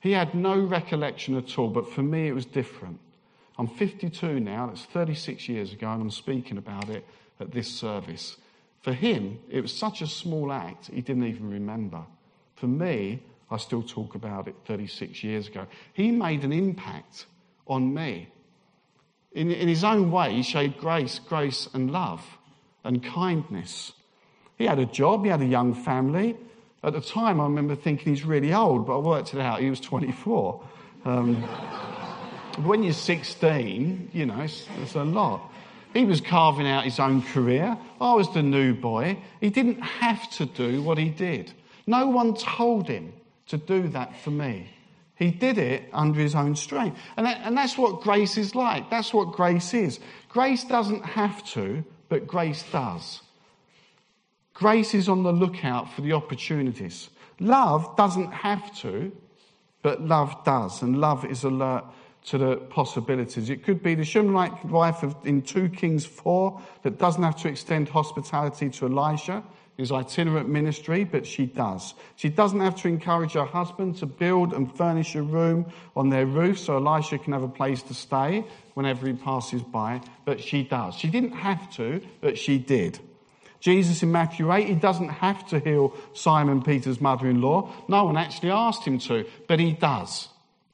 He 0.00 0.12
had 0.12 0.34
no 0.34 0.58
recollection 0.58 1.36
at 1.36 1.58
all, 1.58 1.68
but 1.68 1.92
for 1.92 2.02
me 2.02 2.26
it 2.26 2.34
was 2.34 2.46
different. 2.46 2.98
I'm 3.58 3.68
52 3.68 4.40
now, 4.40 4.68
that's 4.68 4.84
36 4.86 5.46
years 5.48 5.74
ago, 5.74 5.92
and 5.92 6.00
I'm 6.00 6.10
speaking 6.10 6.56
about 6.56 6.88
it 6.88 7.04
at 7.38 7.52
this 7.52 7.68
service. 7.68 8.38
For 8.80 8.94
him, 8.94 9.38
it 9.50 9.60
was 9.60 9.76
such 9.76 10.00
a 10.00 10.06
small 10.06 10.50
act, 10.50 10.86
he 10.86 11.02
didn't 11.02 11.24
even 11.24 11.50
remember. 11.50 12.02
For 12.56 12.66
me, 12.66 13.22
I 13.50 13.58
still 13.58 13.82
talk 13.82 14.14
about 14.14 14.48
it 14.48 14.54
36 14.64 15.22
years 15.22 15.48
ago. 15.48 15.66
He 15.92 16.10
made 16.10 16.44
an 16.44 16.52
impact 16.52 17.26
on 17.66 17.92
me. 17.92 18.28
In, 19.32 19.50
in 19.50 19.68
his 19.68 19.84
own 19.84 20.10
way, 20.10 20.32
he 20.32 20.42
showed 20.42 20.78
grace, 20.78 21.18
grace, 21.18 21.68
and 21.74 21.90
love 21.90 22.24
and 22.84 23.02
kindness. 23.02 23.92
He 24.58 24.66
had 24.66 24.78
a 24.78 24.86
job, 24.86 25.24
he 25.24 25.30
had 25.30 25.40
a 25.40 25.46
young 25.46 25.74
family. 25.74 26.36
At 26.82 26.94
the 26.94 27.00
time, 27.00 27.40
I 27.40 27.44
remember 27.44 27.74
thinking 27.74 28.14
he's 28.14 28.24
really 28.24 28.54
old, 28.54 28.86
but 28.86 28.96
I 28.96 29.00
worked 29.00 29.34
it 29.34 29.40
out, 29.40 29.60
he 29.60 29.70
was 29.70 29.80
24. 29.80 30.62
Um, 31.04 31.36
when 32.64 32.82
you're 32.82 32.92
16, 32.92 34.10
you 34.12 34.26
know, 34.26 34.40
it's, 34.40 34.66
it's 34.82 34.94
a 34.94 35.04
lot. 35.04 35.50
He 35.92 36.04
was 36.04 36.20
carving 36.20 36.68
out 36.68 36.84
his 36.84 37.00
own 37.00 37.22
career. 37.22 37.76
I 38.00 38.14
was 38.14 38.32
the 38.32 38.42
new 38.42 38.74
boy. 38.74 39.18
He 39.40 39.50
didn't 39.50 39.80
have 39.80 40.30
to 40.32 40.46
do 40.46 40.82
what 40.82 40.98
he 40.98 41.08
did. 41.08 41.52
No 41.86 42.06
one 42.06 42.34
told 42.34 42.86
him 42.86 43.12
to 43.48 43.56
do 43.56 43.88
that 43.88 44.16
for 44.20 44.30
me. 44.30 44.70
He 45.16 45.30
did 45.30 45.58
it 45.58 45.84
under 45.92 46.20
his 46.20 46.34
own 46.34 46.54
strength. 46.56 46.98
And, 47.16 47.26
that, 47.26 47.40
and 47.44 47.56
that's 47.56 47.76
what 47.76 48.00
grace 48.00 48.38
is 48.38 48.54
like. 48.54 48.88
That's 48.88 49.12
what 49.12 49.32
grace 49.32 49.74
is. 49.74 49.98
Grace 50.28 50.64
doesn't 50.64 51.04
have 51.04 51.44
to, 51.52 51.84
but 52.10 52.26
grace 52.26 52.64
does. 52.70 53.22
Grace 54.52 54.92
is 54.92 55.08
on 55.08 55.22
the 55.22 55.32
lookout 55.32 55.90
for 55.90 56.02
the 56.02 56.12
opportunities. 56.12 57.08
Love 57.38 57.96
doesn't 57.96 58.30
have 58.30 58.76
to, 58.80 59.10
but 59.80 60.02
love 60.02 60.44
does. 60.44 60.82
And 60.82 61.00
love 61.00 61.24
is 61.24 61.44
alert 61.44 61.84
to 62.26 62.36
the 62.36 62.56
possibilities. 62.56 63.48
It 63.48 63.64
could 63.64 63.82
be 63.82 63.94
the 63.94 64.04
Shunammite 64.04 64.62
wife 64.66 65.02
of, 65.02 65.16
in 65.24 65.40
2 65.40 65.70
Kings 65.70 66.04
4 66.04 66.60
that 66.82 66.98
doesn't 66.98 67.22
have 67.22 67.36
to 67.36 67.48
extend 67.48 67.88
hospitality 67.88 68.68
to 68.68 68.86
Elisha 68.86 69.42
his 69.80 69.92
itinerant 69.92 70.48
ministry, 70.48 71.04
but 71.04 71.26
she 71.26 71.46
does. 71.46 71.94
She 72.16 72.28
doesn't 72.28 72.60
have 72.60 72.76
to 72.82 72.88
encourage 72.88 73.32
her 73.32 73.44
husband 73.44 73.96
to 73.98 74.06
build 74.06 74.52
and 74.52 74.74
furnish 74.76 75.14
a 75.14 75.22
room 75.22 75.66
on 75.96 76.10
their 76.10 76.26
roof 76.26 76.58
so 76.58 76.76
Elisha 76.76 77.18
can 77.18 77.32
have 77.32 77.42
a 77.42 77.48
place 77.48 77.82
to 77.84 77.94
stay 77.94 78.44
whenever 78.74 79.06
he 79.06 79.12
passes 79.12 79.62
by, 79.62 80.00
but 80.24 80.40
she 80.40 80.62
does. 80.62 80.94
She 80.94 81.08
didn't 81.08 81.32
have 81.32 81.70
to, 81.76 82.00
but 82.20 82.38
she 82.38 82.58
did. 82.58 82.98
Jesus 83.60 84.02
in 84.02 84.10
Matthew 84.10 84.52
8, 84.52 84.66
he 84.66 84.74
doesn't 84.74 85.08
have 85.08 85.46
to 85.48 85.58
heal 85.58 85.94
Simon 86.14 86.62
Peter's 86.62 87.00
mother 87.00 87.28
in 87.28 87.40
law. 87.40 87.70
No 87.88 88.04
one 88.04 88.16
actually 88.16 88.50
asked 88.50 88.84
him 88.84 88.98
to, 89.00 89.26
but 89.48 89.60
he 89.60 89.72
does. 89.72 90.28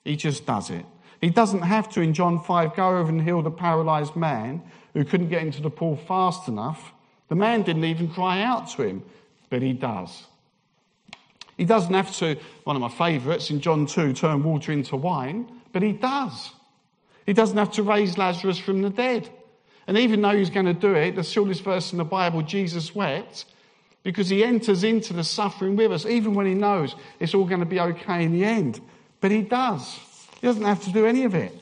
He 0.05 0.17
just 0.17 0.47
does 0.47 0.71
it. 0.71 0.85
He 1.21 1.31
doesn't 1.31 1.63
have 1.63 1.89
to, 1.91 2.01
in 2.01 2.15
John 2.15 2.41
5, 2.41 2.77
go 2.77 2.99
over 2.99 3.09
and 3.09 3.23
heal 3.23 3.43
the 3.43 3.51
paralyzed 3.51 4.15
man 4.15 4.63
who 4.95 5.05
couldn't 5.05 5.29
get 5.29 5.43
into 5.43 5.63
the 5.63 5.71
pool 5.71 5.97
fast 5.97 6.47
enough 6.47 6.93
the 7.29 7.35
man 7.35 7.63
didn't 7.63 7.85
even 7.85 8.09
cry 8.09 8.43
out 8.43 8.71
to 8.71 8.83
him, 8.83 9.03
but 9.51 9.63
he 9.63 9.73
does. 9.73 10.25
He 11.57 11.65
doesn't 11.65 11.95
have 11.95 12.15
to, 12.17 12.37
one 12.65 12.77
of 12.77 12.83
my 12.83 12.89
favourites 12.89 13.51
in 13.51 13.61
John 13.61 13.87
2, 13.87 14.13
turn 14.13 14.43
water 14.43 14.73
into 14.73 14.97
wine, 14.97 15.51
but 15.73 15.83
he 15.83 15.93
does. 15.93 16.53
He 17.25 17.33
doesn't 17.33 17.57
have 17.57 17.73
to 17.73 17.83
raise 17.83 18.19
Lazarus 18.19 18.59
from 18.59 18.83
the 18.83 18.91
dead. 18.91 19.29
And 19.87 19.97
even 19.97 20.21
though 20.21 20.37
he's 20.37 20.51
going 20.51 20.67
to 20.67 20.75
do 20.75 20.95
it, 20.95 21.17
the 21.17 21.23
shortest 21.23 21.63
verse 21.63 21.93
in 21.93 21.99
the 21.99 22.05
Bible, 22.05 22.43
Jesus 22.43 22.95
wept 22.95 23.47
because 24.03 24.29
he 24.29 24.45
enters 24.45 24.85
into 24.85 25.13
the 25.13 25.25
suffering 25.25 25.75
with 25.75 25.91
us, 25.91 26.07
even 26.07 26.35
when 26.35 26.47
he 26.47 26.55
knows 26.55 26.95
it's 27.19 27.35
all 27.35 27.45
going 27.45 27.61
to 27.61 27.67
be 27.67 27.81
okay 27.81 28.23
in 28.23 28.33
the 28.33 28.45
end. 28.45 28.81
But 29.21 29.33
he 29.33 29.43
does. 29.43 29.99
He 30.41 30.47
doesn't 30.47 30.63
have 30.63 30.85
to 30.85 30.93
do 30.93 31.07
any 31.07 31.25
of 31.25 31.35
it. 31.35 31.53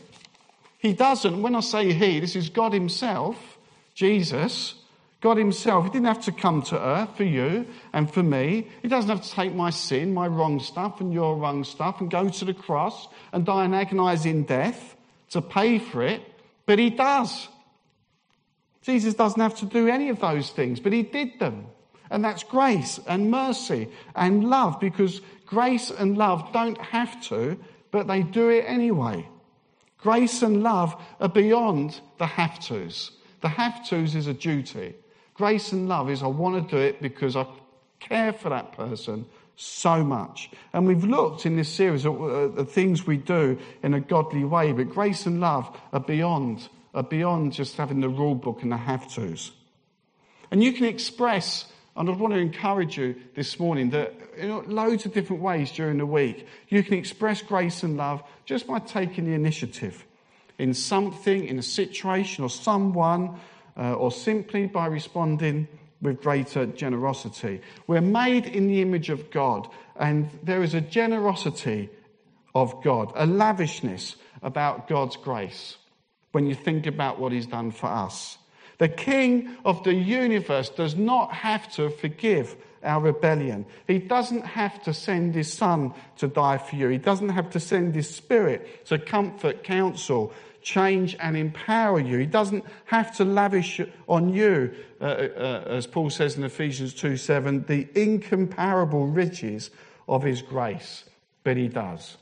He 0.79 0.93
doesn't. 0.93 1.41
When 1.41 1.55
I 1.55 1.61
say 1.61 1.93
he, 1.93 2.21
this 2.21 2.37
is 2.37 2.51
God 2.51 2.75
Himself, 2.75 3.59
Jesus, 3.95 4.75
God 5.25 5.39
Himself, 5.39 5.85
He 5.87 5.91
didn't 5.91 6.09
have 6.09 6.27
to 6.27 6.33
come 6.33 6.61
to 6.65 6.79
earth 6.79 7.17
for 7.17 7.25
you 7.25 7.67
and 7.95 8.13
for 8.13 8.23
me. 8.23 8.69
He 8.83 8.89
doesn't 8.89 9.09
have 9.09 9.23
to 9.23 9.31
take 9.31 9.55
my 9.55 9.71
sin, 9.71 10.13
my 10.13 10.29
wrong 10.29 10.61
stuff, 10.61 11.01
and 11.01 11.15
your 11.15 11.39
wrong 11.39 11.65
stuff, 11.65 12.03
and 12.03 12.11
go 12.11 12.29
to 12.29 12.45
the 12.45 12.53
cross 12.53 13.09
and 13.33 13.47
die 13.47 13.65
an 13.65 13.73
agonizing 13.73 14.43
death 14.45 14.95
to 15.31 15.41
pay 15.41 15.79
for 15.79 16.03
it, 16.03 16.21
but 16.67 16.79
He 16.79 16.91
does. 16.91 17.49
Jesus 18.83 19.15
doesn't 19.15 19.41
have 19.41 19.57
to 19.61 19.65
do 19.65 19.89
any 19.89 20.11
of 20.11 20.21
those 20.21 20.51
things, 20.51 20.79
but 20.79 20.93
He 20.93 21.01
did 21.01 21.39
them. 21.41 21.69
And 22.11 22.23
that's 22.23 22.45
grace 22.45 23.01
and 23.07 23.31
mercy 23.31 23.89
and 24.15 24.45
love 24.45 24.79
because 24.79 25.23
grace 25.47 25.91
and 25.91 26.19
love 26.19 26.53
don't 26.53 26.79
have 26.79 27.19
to, 27.29 27.59
but 27.91 28.09
they 28.09 28.23
do 28.23 28.51
it 28.51 28.67
anyway. 28.69 29.27
Grace 29.97 30.43
and 30.43 30.63
love 30.63 30.95
are 31.19 31.31
beyond 31.31 31.99
the 32.19 32.27
have 32.27 32.61
tos. 32.61 33.13
The 33.41 33.49
have 33.49 33.89
tos 33.89 34.15
is 34.15 34.27
a 34.27 34.35
duty. 34.35 34.97
Grace 35.35 35.73
and 35.73 35.89
love 35.89 36.11
is 36.11 36.23
I 36.23 36.29
want 36.29 36.69
to 36.69 36.77
do 36.77 36.81
it 36.81 37.03
because 37.03 37.37
I 37.37 37.47
care 37.99 38.33
for 38.33 38.51
that 38.51 38.73
person 38.73 39.27
so 39.57 40.03
much. 40.05 40.51
And 40.73 40.87
we've 40.87 41.05
looked 41.05 41.47
in 41.47 41.57
this 41.57 41.69
series 41.69 42.07
at 42.07 42.13
uh, 42.13 42.49
the 42.49 42.65
things 42.65 43.07
we 43.07 43.17
do 43.17 43.59
in 43.83 43.95
a 43.95 44.01
godly 44.01 44.45
way, 44.45 44.73
but 44.73 44.91
grace 44.91 45.27
and 45.27 45.41
love 45.41 45.77
are 45.93 46.01
beyond, 46.01 46.69
are 46.95 47.03
beyond 47.03 47.53
just 47.53 47.77
having 47.77 48.01
the 48.01 48.09
rule 48.09 48.35
book 48.35 48.63
and 48.63 48.73
the 48.73 48.77
have 48.77 49.13
tos. 49.13 49.53
And 50.51 50.63
you 50.63 50.73
can 50.73 50.85
express, 50.85 51.67
and 51.97 52.09
I 52.09 52.13
want 52.13 52.33
to 52.35 52.39
encourage 52.39 52.97
you 52.97 53.17
this 53.35 53.59
morning 53.59 53.91
that 53.91 54.15
in 54.37 54.51
loads 54.69 55.07
of 55.07 55.13
different 55.13 55.43
ways 55.43 55.71
during 55.73 55.99
the 55.99 56.07
week, 56.07 56.47
you 56.69 56.83
can 56.83 56.95
express 56.95 57.43
grace 57.43 57.83
and 57.83 57.97
love 57.97 58.23
just 58.45 58.67
by 58.67 58.79
taking 58.79 59.25
the 59.25 59.33
initiative 59.33 60.05
in 60.59 60.75
something, 60.75 61.45
in 61.45 61.59
a 61.59 61.63
situation 61.63 62.45
or 62.45 62.51
someone 62.51 63.41
uh, 63.77 63.95
or 63.95 64.11
simply 64.11 64.67
by 64.67 64.87
responding 64.87 65.69
with 66.01 66.23
greater 66.23 66.67
generosity. 66.67 67.61
We're 67.87 68.01
made 68.01 68.47
in 68.47 68.67
the 68.67 68.83
image 68.83 69.11
of 69.11 69.31
God, 69.31 69.69
and 69.97 70.29
there 70.43 70.63
is 70.63 70.75
a 70.75 70.81
generosity 70.81 71.89
of 72.55 72.83
God, 72.85 73.13
a 73.15 73.27
lavishness 73.27 74.17
about 74.43 74.87
God's 74.87 75.17
grace 75.17 75.77
when 76.33 76.47
you 76.47 76.55
think 76.55 76.87
about 76.87 77.19
what 77.19 77.33
He's 77.33 77.47
done 77.47 77.71
for 77.71 77.87
us. 77.87 78.39
The 78.79 78.89
King 78.89 79.57
of 79.65 79.83
the 79.85 79.95
universe 79.95 80.69
does 80.69 80.95
not 80.95 81.33
have 81.33 81.71
to 81.73 81.91
forgive 81.91 82.57
our 82.83 83.01
rebellion. 83.01 83.65
He 83.87 83.99
doesn't 83.99 84.45
have 84.45 84.83
to 84.83 84.93
send 84.93 85.35
His 85.35 85.53
Son 85.53 85.95
to 86.19 86.29
die 86.29 86.59
for 86.59 86.77
you. 86.77 86.89
He 86.89 86.99
doesn't 86.99 87.31
have 87.31 87.51
to 87.51 87.61
send 87.61 87.95
His 87.95 88.15
Spirit 88.15 88.87
to 88.87 88.99
comfort, 88.99 89.65
counsel, 89.65 90.33
change 90.65 91.15
and 91.21 91.37
empower 91.37 92.01
you. 92.01 92.19
He 92.19 92.27
doesn't 92.27 92.65
have 92.87 93.15
to 93.19 93.25
lavish 93.25 93.81
on 94.09 94.35
you, 94.35 94.75
uh, 95.01 95.05
uh, 95.05 95.65
as 95.67 95.87
Paul 95.87 96.11
says 96.11 96.37
in 96.37 96.43
Ephesians 96.43 96.95
2 96.95 97.17
7, 97.17 97.67
the 97.69 97.87
incomparable 97.95 99.07
riches 99.07 99.71
of 100.09 100.23
his 100.23 100.43
grace, 100.43 101.05
but 101.45 101.57
he 101.57 101.69
does. 101.69 102.17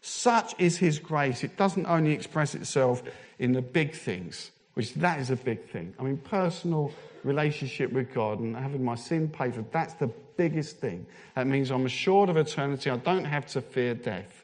Such 0.00 0.54
is 0.58 0.78
his 0.78 0.98
grace. 0.98 1.42
It 1.42 1.56
doesn't 1.56 1.86
only 1.86 2.12
express 2.12 2.54
itself 2.54 3.02
in 3.38 3.52
the 3.52 3.62
big 3.62 3.94
things, 3.94 4.50
which 4.74 4.94
that 4.94 5.18
is 5.18 5.30
a 5.30 5.36
big 5.36 5.68
thing. 5.68 5.94
I 5.98 6.02
mean, 6.04 6.18
personal 6.18 6.92
relationship 7.24 7.92
with 7.92 8.14
God 8.14 8.38
and 8.38 8.56
having 8.56 8.84
my 8.84 8.94
sin 8.94 9.28
paid 9.28 9.54
for, 9.54 9.64
that's 9.72 9.94
the 9.94 10.10
biggest 10.36 10.78
thing. 10.78 11.06
That 11.34 11.46
means 11.46 11.70
I'm 11.70 11.86
assured 11.86 12.28
of 12.28 12.36
eternity. 12.36 12.90
I 12.90 12.96
don't 12.96 13.24
have 13.24 13.46
to 13.48 13.60
fear 13.60 13.94
death. 13.94 14.37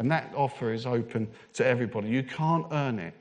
And 0.00 0.10
that 0.12 0.32
offer 0.34 0.72
is 0.72 0.86
open 0.86 1.28
to 1.52 1.66
everybody. 1.66 2.08
You 2.08 2.22
can't 2.22 2.64
earn 2.72 2.98
it, 2.98 3.12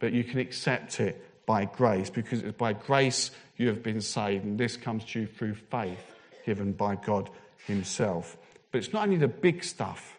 but 0.00 0.12
you 0.12 0.24
can 0.24 0.40
accept 0.40 0.98
it 0.98 1.24
by 1.46 1.64
grace 1.64 2.10
because 2.10 2.42
it's 2.42 2.58
by 2.58 2.72
grace 2.72 3.30
you 3.56 3.68
have 3.68 3.84
been 3.84 4.00
saved. 4.00 4.44
And 4.44 4.58
this 4.58 4.76
comes 4.76 5.04
to 5.12 5.20
you 5.20 5.26
through 5.28 5.54
faith 5.54 6.00
given 6.44 6.72
by 6.72 6.96
God 6.96 7.30
Himself. 7.68 8.36
But 8.72 8.78
it's 8.78 8.92
not 8.92 9.04
only 9.04 9.16
the 9.16 9.28
big 9.28 9.62
stuff. 9.62 10.18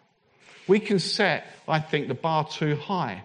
We 0.66 0.80
can 0.80 1.00
set, 1.00 1.48
I 1.68 1.80
think, 1.80 2.08
the 2.08 2.14
bar 2.14 2.48
too 2.48 2.76
high. 2.76 3.22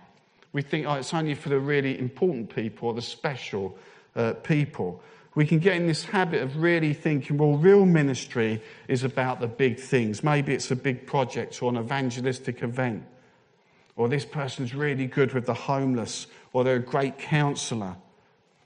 We 0.51 0.61
think, 0.61 0.85
oh, 0.85 0.95
it's 0.95 1.13
only 1.13 1.35
for 1.35 1.47
the 1.47 1.61
really 1.61 1.97
important 1.97 2.53
people 2.53 2.89
or 2.89 2.93
the 2.93 3.01
special 3.01 3.77
uh, 4.17 4.33
people. 4.33 5.01
We 5.33 5.45
can 5.45 5.59
get 5.59 5.75
in 5.75 5.87
this 5.87 6.03
habit 6.03 6.41
of 6.41 6.57
really 6.57 6.93
thinking, 6.93 7.37
well, 7.37 7.55
real 7.55 7.85
ministry 7.85 8.61
is 8.87 9.03
about 9.03 9.39
the 9.39 9.47
big 9.47 9.79
things. 9.79 10.23
Maybe 10.23 10.53
it's 10.53 10.71
a 10.71 10.75
big 10.75 11.07
project 11.07 11.61
or 11.61 11.69
an 11.69 11.77
evangelistic 11.77 12.63
event. 12.63 13.03
Or 13.95 14.09
this 14.09 14.25
person's 14.25 14.75
really 14.75 15.07
good 15.07 15.33
with 15.33 15.45
the 15.45 15.53
homeless, 15.53 16.27
or 16.51 16.63
they're 16.63 16.75
a 16.75 16.79
great 16.79 17.17
counselor. 17.17 17.95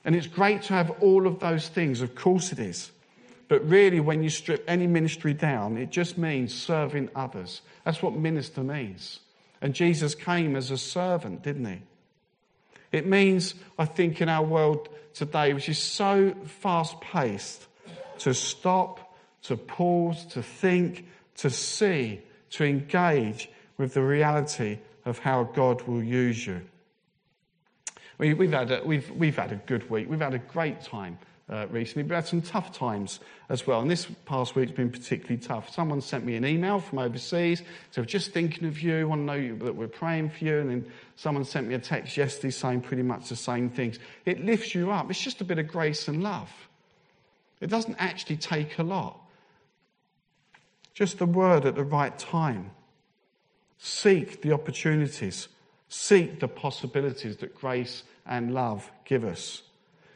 And 0.03 0.15
it's 0.15 0.27
great 0.27 0.63
to 0.63 0.73
have 0.73 0.91
all 1.01 1.27
of 1.27 1.39
those 1.39 1.67
things, 1.67 2.01
of 2.01 2.15
course 2.15 2.51
it 2.51 2.59
is. 2.59 2.91
But 3.47 3.67
really, 3.67 3.99
when 3.99 4.23
you 4.23 4.29
strip 4.29 4.63
any 4.67 4.87
ministry 4.87 5.33
down, 5.33 5.77
it 5.77 5.91
just 5.91 6.17
means 6.17 6.53
serving 6.53 7.09
others. 7.15 7.61
That's 7.83 8.01
what 8.01 8.15
minister 8.15 8.63
means. 8.63 9.19
And 9.61 9.73
Jesus 9.73 10.15
came 10.15 10.55
as 10.55 10.71
a 10.71 10.77
servant, 10.77 11.43
didn't 11.43 11.65
he? 11.65 11.81
It 12.95 13.05
means, 13.05 13.55
I 13.77 13.83
think, 13.83 14.21
in 14.21 14.29
our 14.29 14.45
world 14.45 14.87
today, 15.13 15.53
which 15.53 15.67
is 15.67 15.77
so 15.77 16.33
fast 16.45 17.01
paced, 17.01 17.67
to 18.19 18.33
stop, 18.33 19.17
to 19.43 19.57
pause, 19.57 20.25
to 20.27 20.41
think, 20.41 21.05
to 21.37 21.49
see, 21.49 22.21
to 22.51 22.63
engage 22.63 23.49
with 23.77 23.93
the 23.93 24.01
reality 24.01 24.79
of 25.03 25.19
how 25.19 25.43
God 25.43 25.81
will 25.81 26.01
use 26.01 26.47
you. 26.47 26.61
We, 28.17 28.29
have 28.29 28.51
had 28.53 28.71
a, 28.71 28.81
we've, 28.85 29.11
we've 29.11 29.35
had 29.35 29.51
a 29.51 29.57
good 29.57 29.89
week. 29.89 30.09
We've 30.09 30.21
had 30.21 30.33
a 30.33 30.39
great 30.39 30.79
time 30.79 31.17
uh, 31.49 31.67
recently, 31.69 32.03
but 32.03 32.15
had 32.15 32.27
some 32.27 32.41
tough 32.41 32.71
times 32.71 33.19
as 33.49 33.67
well. 33.67 33.79
And 33.81 33.89
this 33.89 34.07
past 34.25 34.55
week's 34.55 34.71
been 34.71 34.89
particularly 34.89 35.37
tough. 35.37 35.71
Someone 35.71 36.01
sent 36.01 36.25
me 36.25 36.35
an 36.35 36.45
email 36.45 36.79
from 36.79 36.99
overseas, 36.99 37.61
so 37.91 38.03
just 38.03 38.31
thinking 38.31 38.67
of 38.67 38.81
you, 38.81 39.07
want 39.07 39.21
to 39.21 39.25
know 39.25 39.33
you, 39.33 39.55
that 39.59 39.75
we're 39.75 39.87
praying 39.87 40.31
for 40.31 40.43
you. 40.43 40.59
And 40.59 40.69
then 40.69 40.91
someone 41.15 41.43
sent 41.43 41.67
me 41.67 41.75
a 41.75 41.79
text 41.79 42.17
yesterday 42.17 42.49
saying 42.51 42.81
pretty 42.81 43.03
much 43.03 43.29
the 43.29 43.35
same 43.35 43.69
things. 43.69 43.99
It 44.25 44.43
lifts 44.43 44.73
you 44.73 44.91
up. 44.91 45.09
It's 45.11 45.21
just 45.21 45.41
a 45.41 45.45
bit 45.45 45.59
of 45.59 45.67
grace 45.67 46.07
and 46.07 46.23
love. 46.23 46.49
It 47.61 47.69
doesn't 47.69 47.95
actually 47.99 48.37
take 48.37 48.79
a 48.79 48.83
lot. 48.83 49.19
Just 50.93 51.19
the 51.19 51.25
word 51.25 51.65
at 51.65 51.75
the 51.75 51.83
right 51.83 52.17
time. 52.17 52.71
Seek 53.77 54.41
the 54.41 54.53
opportunities. 54.53 55.47
Seek 55.89 56.39
the 56.39 56.47
possibilities 56.47 57.37
that 57.37 57.53
grace 57.53 58.03
and 58.25 58.53
love 58.53 58.91
give 59.03 59.23
us. 59.23 59.61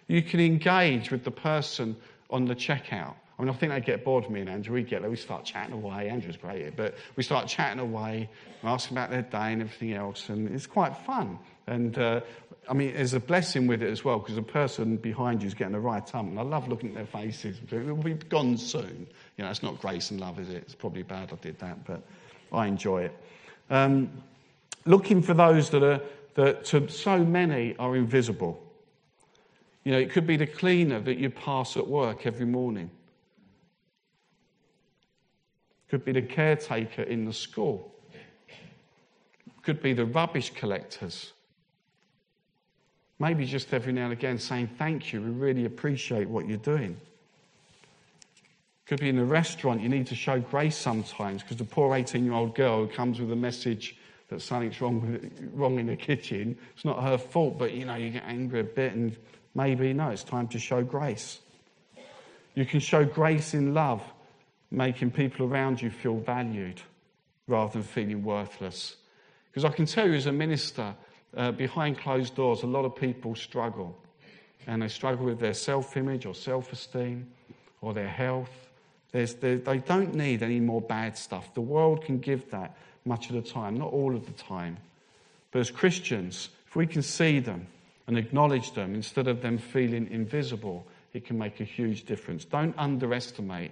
You 0.10 0.24
can 0.24 0.40
engage 0.40 1.12
with 1.12 1.24
the 1.24 1.32
person 1.32 1.96
on 2.32 2.46
the 2.46 2.56
checkout. 2.56 3.14
I 3.38 3.42
mean, 3.42 3.50
I 3.50 3.54
think 3.54 3.72
they 3.72 3.80
get 3.80 4.04
bored 4.04 4.26
of 4.26 4.32
me 4.32 4.42
and 4.42 4.50
Andrew. 4.50 4.74
We 4.74 4.84
get 4.84 5.02
there, 5.02 5.10
we 5.10 5.16
start 5.16 5.46
chatting 5.46 5.74
away. 5.74 6.10
Andrew's 6.10 6.36
great, 6.36 6.76
but 6.76 6.96
we 7.16 7.24
start 7.24 7.48
chatting 7.48 7.80
away, 7.80 8.28
asking 8.64 8.98
about 8.98 9.12
their 9.12 9.22
day 9.22 9.54
and 9.54 9.62
everything 9.62 9.94
else, 9.94 10.28
and 10.28 10.54
it's 10.54 10.66
quite 10.66 10.98
fun. 10.98 11.40
And 11.68 11.98
uh, 11.98 12.22
I 12.68 12.74
mean, 12.74 12.96
there's 12.96 13.14
a 13.14 13.20
blessing 13.20 13.68
with 13.68 13.84
it 13.84 13.90
as 13.90 14.04
well 14.04 14.18
because 14.18 14.36
the 14.36 14.42
person 14.42 14.98
behind 14.98 15.44
you 15.44 15.48
is 15.48 15.54
getting 15.54 15.74
the 15.74 15.80
right 15.80 16.04
ump, 16.16 16.32
and 16.32 16.40
I 16.40 16.42
love 16.42 16.68
looking 16.68 16.90
at 16.90 16.96
their 16.96 17.06
faces. 17.06 17.58
It 17.72 17.86
will 17.86 17.96
be 17.96 18.16
gone 18.16 18.58
soon. 18.58 19.08
You 19.38 19.44
know, 19.44 19.52
it's 19.52 19.64
not 19.64 19.80
grace 19.80 20.10
and 20.10 20.20
love, 20.20 20.40
is 20.40 20.50
it? 20.50 20.64
It's 20.64 20.76
probably 20.76 21.04
bad 21.04 21.32
I 21.32 21.36
did 21.36 21.60
that, 21.60 21.86
but 21.86 22.02
I 22.52 22.66
enjoy 22.66 23.04
it. 23.04 23.14
Um, 23.70 24.10
looking 24.86 25.22
for 25.22 25.36
those 25.36 25.70
that 25.70 25.84
are 25.84 26.02
that 26.34 26.66
to 26.66 26.90
so 26.90 27.24
many 27.24 27.76
are 27.78 27.96
invisible. 27.96 28.62
You 29.84 29.94
know, 29.94 30.00
it 30.00 30.12
could 30.12 30.28
be 30.28 30.38
the 30.38 30.48
cleaner 30.48 31.00
that 31.00 31.18
you 31.18 31.30
pass 31.30 31.78
at 31.78 31.88
work 31.88 32.26
every 32.26 32.46
morning. 32.46 32.92
Could 35.90 36.06
be 36.06 36.12
the 36.12 36.22
caretaker 36.22 37.04
in 37.04 37.26
the 37.26 37.34
school. 37.34 37.94
Could 39.64 39.82
be 39.82 39.94
the 39.94 40.06
rubbish 40.06 40.52
collectors. 40.52 41.34
Maybe 43.18 43.46
just 43.46 43.74
every 43.74 43.92
now 43.92 44.06
and 44.06 44.14
again 44.14 44.38
saying, 44.38 44.70
Thank 44.78 45.12
you, 45.12 45.22
we 45.22 45.30
really 45.30 45.66
appreciate 45.66 46.30
what 46.30 46.48
you're 46.48 46.58
doing. 46.58 46.98
Could 48.86 49.02
be 49.02 49.10
in 49.10 49.20
a 49.20 49.26
restaurant, 49.26 49.82
you 49.82 49.90
need 49.90 50.08
to 50.08 50.16
show 50.16 50.40
grace 50.40 50.78
sometimes 50.78 51.44
because 51.44 51.58
the 51.58 51.64
poor 51.64 51.96
18 51.96 52.24
year 52.24 52.34
old 52.34 52.56
girl 52.56 52.88
comes 52.88 53.20
with 53.20 53.32
a 53.32 53.36
message 53.36 53.98
that 54.30 54.42
something's 54.42 54.80
wrong, 54.80 55.02
with, 55.02 55.52
wrong 55.54 55.80
in 55.80 55.88
the 55.88 55.96
kitchen, 55.96 56.58
it's 56.76 56.86
not 56.86 57.04
her 57.04 57.18
fault, 57.18 57.58
but 57.58 57.74
you 57.74 57.86
know, 57.86 57.96
you 57.96 58.12
get 58.12 58.24
angry 58.26 58.62
a 58.62 58.64
bit 58.64 58.94
and 58.94 59.16
Maybe, 59.56 59.94
no, 59.94 60.10
it's 60.10 60.24
time 60.24 60.48
to 60.50 60.60
show 60.60 60.84
grace. 60.84 61.40
You 62.56 62.66
can 62.66 62.80
show 62.80 63.06
grace 63.06 63.54
in 63.54 63.74
love, 63.74 64.02
making 64.72 65.12
people 65.12 65.46
around 65.46 65.82
you 65.82 65.90
feel 65.90 66.18
valued 66.18 66.82
rather 67.48 67.74
than 67.74 67.84
feeling 67.84 68.24
worthless. 68.24 68.96
Because 69.50 69.66
I 69.66 69.70
can 69.70 69.86
tell 69.86 70.08
you, 70.08 70.14
as 70.14 70.28
a 70.28 70.32
minister, 70.32 70.96
uh, 71.36 71.52
behind 71.52 71.98
closed 71.98 72.36
doors, 72.36 72.64
a 72.64 72.68
lot 72.68 72.86
of 72.86 72.96
people 72.96 73.36
struggle. 73.36 73.98
And 74.68 74.82
they 74.82 74.88
struggle 74.88 75.26
with 75.26 75.40
their 75.40 75.54
self 75.54 75.98
image 75.98 76.26
or 76.26 76.36
self 76.36 76.72
esteem 76.72 77.28
or 77.82 77.94
their 77.94 78.10
health. 78.10 78.52
They 79.12 79.26
don't 79.88 80.14
need 80.14 80.44
any 80.44 80.60
more 80.60 80.82
bad 80.82 81.18
stuff. 81.18 81.54
The 81.56 81.62
world 81.62 82.04
can 82.04 82.20
give 82.20 82.52
that 82.52 82.78
much 83.06 83.30
of 83.30 83.36
the 83.36 83.42
time, 83.42 83.78
not 83.78 83.92
all 83.92 84.16
of 84.16 84.26
the 84.28 84.34
time. 84.34 84.78
But 85.52 85.60
as 85.60 85.72
Christians, 85.72 86.50
if 86.68 86.76
we 86.76 86.86
can 86.86 87.02
see 87.02 87.40
them, 87.40 87.66
and 88.10 88.18
acknowledge 88.18 88.74
them 88.74 88.96
instead 88.96 89.28
of 89.28 89.40
them 89.44 89.60
feeling 89.60 90.10
invisible, 90.10 90.84
it 91.14 91.26
can 91.26 91.38
make 91.38 91.60
a 91.60 91.64
huge 91.64 92.06
difference. 92.06 92.44
Don't 92.44 92.74
underestimate 92.76 93.70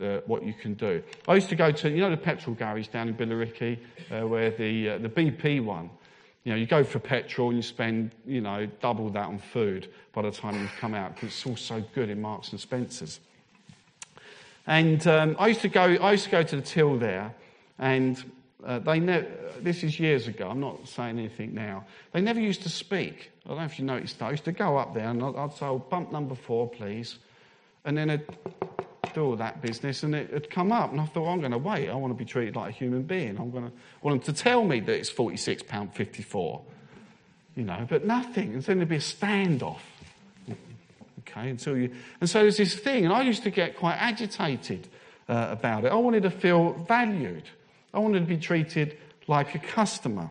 uh, 0.00 0.20
what 0.24 0.42
you 0.42 0.54
can 0.54 0.72
do. 0.72 1.02
I 1.28 1.34
used 1.34 1.50
to 1.50 1.54
go 1.54 1.70
to, 1.70 1.90
you 1.90 1.98
know, 1.98 2.08
the 2.08 2.16
petrol 2.16 2.56
garage 2.56 2.88
down 2.88 3.08
in 3.08 3.14
Billericay, 3.14 3.78
uh, 4.10 4.26
where 4.26 4.50
the, 4.50 4.88
uh, 4.88 4.98
the 4.98 5.10
BP 5.10 5.62
one, 5.62 5.90
you 6.44 6.52
know, 6.52 6.56
you 6.56 6.64
go 6.64 6.82
for 6.82 6.98
petrol 6.98 7.48
and 7.50 7.58
you 7.58 7.62
spend, 7.62 8.12
you 8.26 8.40
know, 8.40 8.66
double 8.80 9.10
that 9.10 9.26
on 9.26 9.38
food 9.38 9.92
by 10.14 10.22
the 10.22 10.30
time 10.30 10.58
you've 10.58 10.76
come 10.80 10.94
out 10.94 11.14
because 11.14 11.28
it's 11.28 11.46
all 11.46 11.54
so 11.54 11.84
good 11.94 12.08
in 12.08 12.22
Marks 12.22 12.52
and 12.52 12.60
Spencer's. 12.60 13.20
And 14.66 15.06
um, 15.06 15.36
I 15.38 15.48
used 15.48 15.60
to 15.60 15.68
go, 15.68 15.82
I 15.82 16.12
used 16.12 16.24
to 16.24 16.30
go 16.30 16.42
to 16.42 16.56
the 16.56 16.62
till 16.62 16.98
there, 16.98 17.34
and 17.78 18.32
uh, 18.64 18.78
they 18.78 18.98
ne- 18.98 19.26
this 19.60 19.82
is 19.82 19.98
years 20.00 20.26
ago, 20.26 20.48
I'm 20.48 20.60
not 20.60 20.88
saying 20.88 21.18
anything 21.18 21.54
now. 21.54 21.84
They 22.12 22.20
never 22.20 22.40
used 22.40 22.62
to 22.62 22.68
speak. 22.68 23.30
I 23.44 23.48
don't 23.50 23.58
know 23.58 23.64
if 23.64 23.78
you 23.78 23.84
noticed 23.84 24.18
that. 24.18 24.26
I 24.26 24.30
used 24.30 24.44
to 24.44 24.52
go 24.52 24.76
up 24.76 24.94
there 24.94 25.08
and 25.08 25.22
I'd, 25.22 25.36
I'd 25.36 25.52
say, 25.52 25.66
oh, 25.66 25.78
bump 25.78 26.12
number 26.12 26.34
four, 26.34 26.68
please. 26.68 27.18
And 27.84 27.96
then 27.96 28.10
I'd 28.10 28.26
do 29.12 29.24
all 29.24 29.36
that 29.36 29.60
business 29.60 30.02
and 30.02 30.14
it 30.14 30.32
would 30.32 30.50
come 30.50 30.72
up. 30.72 30.92
And 30.92 31.00
I 31.00 31.06
thought, 31.06 31.30
I'm 31.30 31.40
going 31.40 31.52
to 31.52 31.58
wait. 31.58 31.88
I 31.88 31.94
want 31.94 32.12
to 32.12 32.18
be 32.18 32.24
treated 32.24 32.56
like 32.56 32.70
a 32.70 32.72
human 32.72 33.02
being. 33.02 33.38
I'm 33.38 33.50
going 33.50 33.66
to 33.66 33.72
want 34.02 34.24
them 34.24 34.34
to 34.34 34.42
tell 34.42 34.64
me 34.64 34.80
that 34.80 34.92
it's 34.92 35.12
£46.54. 35.12 36.62
You 37.56 37.64
know, 37.64 37.86
but 37.88 38.04
nothing. 38.04 38.54
And 38.54 38.62
then 38.62 38.78
there'd 38.78 38.88
be 38.88 38.96
a 38.96 38.98
standoff. 38.98 39.80
Okay, 41.20 41.50
until 41.50 41.76
you. 41.76 41.94
And 42.20 42.28
so 42.28 42.40
there's 42.40 42.56
this 42.56 42.74
thing. 42.74 43.04
And 43.04 43.12
I 43.12 43.22
used 43.22 43.44
to 43.44 43.50
get 43.50 43.76
quite 43.76 43.96
agitated 43.96 44.88
uh, 45.28 45.48
about 45.50 45.84
it. 45.84 45.92
I 45.92 45.96
wanted 45.96 46.24
to 46.24 46.30
feel 46.30 46.72
valued. 46.88 47.44
I 47.94 48.00
wanted 48.00 48.20
to 48.20 48.26
be 48.26 48.36
treated 48.36 48.98
like 49.28 49.54
a 49.54 49.58
customer. 49.60 50.28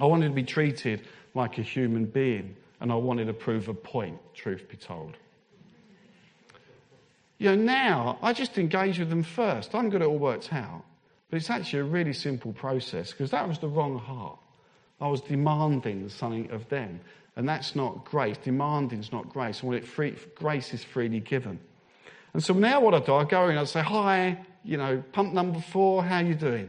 I 0.00 0.04
wanted 0.06 0.28
to 0.28 0.34
be 0.34 0.42
treated 0.42 1.06
like 1.34 1.58
a 1.58 1.62
human 1.62 2.06
being, 2.06 2.56
and 2.80 2.90
I 2.90 2.96
wanted 2.96 3.26
to 3.26 3.32
prove 3.32 3.68
a 3.68 3.74
point, 3.74 4.18
truth 4.34 4.68
be 4.68 4.76
told. 4.76 5.16
You 7.38 7.54
know, 7.54 7.62
now 7.62 8.18
I 8.20 8.32
just 8.32 8.58
engage 8.58 8.98
with 8.98 9.10
them 9.10 9.22
first. 9.22 9.74
I'm 9.74 9.88
good 9.90 10.02
at 10.02 10.08
all 10.08 10.18
worked 10.18 10.52
out, 10.52 10.82
but 11.30 11.36
it's 11.36 11.48
actually 11.48 11.78
a 11.78 11.84
really 11.84 12.12
simple 12.12 12.52
process 12.52 13.12
because 13.12 13.30
that 13.30 13.46
was 13.46 13.60
the 13.60 13.68
wrong 13.68 13.98
heart. 13.98 14.38
I 15.00 15.08
was 15.08 15.20
demanding 15.20 16.08
something 16.08 16.50
of 16.50 16.68
them, 16.68 17.00
and 17.36 17.48
that's 17.48 17.76
not 17.76 18.04
grace. 18.04 18.36
Demanding 18.38 18.98
is 18.98 19.12
not 19.12 19.28
grace. 19.28 19.62
And 19.62 19.72
it 19.72 19.86
free, 19.86 20.16
grace 20.34 20.74
is 20.74 20.82
freely 20.82 21.20
given. 21.20 21.60
And 22.34 22.42
so 22.42 22.52
now 22.54 22.80
what 22.80 22.94
I 22.94 22.98
do, 22.98 23.14
I 23.14 23.24
go 23.24 23.48
in, 23.48 23.56
I 23.56 23.64
say, 23.64 23.80
"Hi, 23.80 24.36
you 24.64 24.76
know, 24.76 25.02
pump 25.12 25.32
number 25.32 25.60
four, 25.60 26.04
how 26.04 26.20
you 26.20 26.34
doing?" 26.34 26.68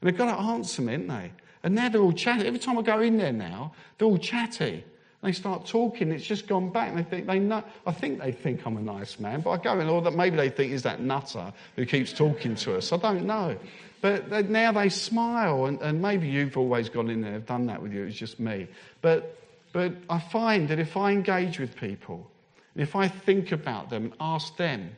And 0.00 0.02
they've 0.02 0.16
got 0.16 0.36
to 0.36 0.40
answer 0.40 0.82
me, 0.82 0.92
haven't 0.92 1.08
they? 1.08 1.32
And 1.62 1.74
now 1.74 1.88
they're 1.88 2.00
all 2.00 2.12
chatty. 2.12 2.46
Every 2.46 2.58
time 2.58 2.78
I 2.78 2.82
go 2.82 3.00
in 3.00 3.16
there 3.16 3.32
now, 3.32 3.72
they're 3.98 4.08
all 4.08 4.18
chatty. 4.18 4.84
They 5.22 5.32
start 5.32 5.66
talking. 5.66 6.12
It's 6.12 6.24
just 6.24 6.46
gone 6.46 6.70
back. 6.70 6.90
And 6.90 6.98
they 6.98 7.02
think 7.02 7.26
they 7.26 7.38
know. 7.38 7.64
I 7.86 7.92
think 7.92 8.20
they 8.20 8.30
think 8.30 8.64
I'm 8.66 8.76
a 8.76 8.80
nice 8.80 9.18
man, 9.18 9.40
but 9.40 9.50
I 9.50 9.56
go 9.56 9.80
in, 9.80 9.88
or 9.88 10.02
that 10.02 10.14
maybe 10.14 10.36
they 10.36 10.50
think 10.50 10.72
is 10.72 10.82
that 10.84 11.00
nutter 11.00 11.52
who 11.74 11.84
keeps 11.86 12.12
talking 12.12 12.54
to 12.56 12.76
us. 12.76 12.92
I 12.92 12.98
don't 12.98 13.24
know. 13.24 13.56
But 14.00 14.30
they, 14.30 14.42
now 14.42 14.72
they 14.72 14.88
smile, 14.88 15.64
and, 15.64 15.80
and 15.80 16.00
maybe 16.00 16.28
you've 16.28 16.56
always 16.56 16.88
gone 16.88 17.10
in 17.10 17.22
there, 17.22 17.32
have 17.32 17.46
done 17.46 17.66
that 17.66 17.82
with 17.82 17.92
you. 17.92 18.04
It's 18.04 18.16
just 18.16 18.38
me. 18.38 18.68
But 19.00 19.36
but 19.72 19.92
I 20.08 20.18
find 20.18 20.68
that 20.68 20.78
if 20.78 20.96
I 20.96 21.12
engage 21.12 21.58
with 21.58 21.76
people, 21.76 22.30
if 22.76 22.94
I 22.94 23.08
think 23.08 23.52
about 23.52 23.90
them, 23.90 24.14
ask 24.20 24.56
them 24.56 24.90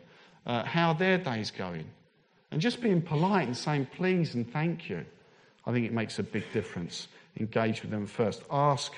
uh, 0.47 0.65
how 0.65 0.93
their 0.93 1.19
day's 1.19 1.51
going, 1.51 1.87
and 2.51 2.61
just 2.61 2.81
being 2.81 3.03
polite 3.03 3.47
and 3.47 3.57
saying 3.57 3.89
please 3.95 4.35
and 4.35 4.51
thank 4.51 4.89
you, 4.89 5.05
I 5.67 5.73
think 5.73 5.87
it 5.87 5.93
makes 5.93 6.19
a 6.19 6.23
big 6.23 6.45
difference. 6.53 7.09
Engage 7.39 7.83
with 7.83 7.91
them 7.91 8.07
first. 8.07 8.43
Ask 8.51 8.95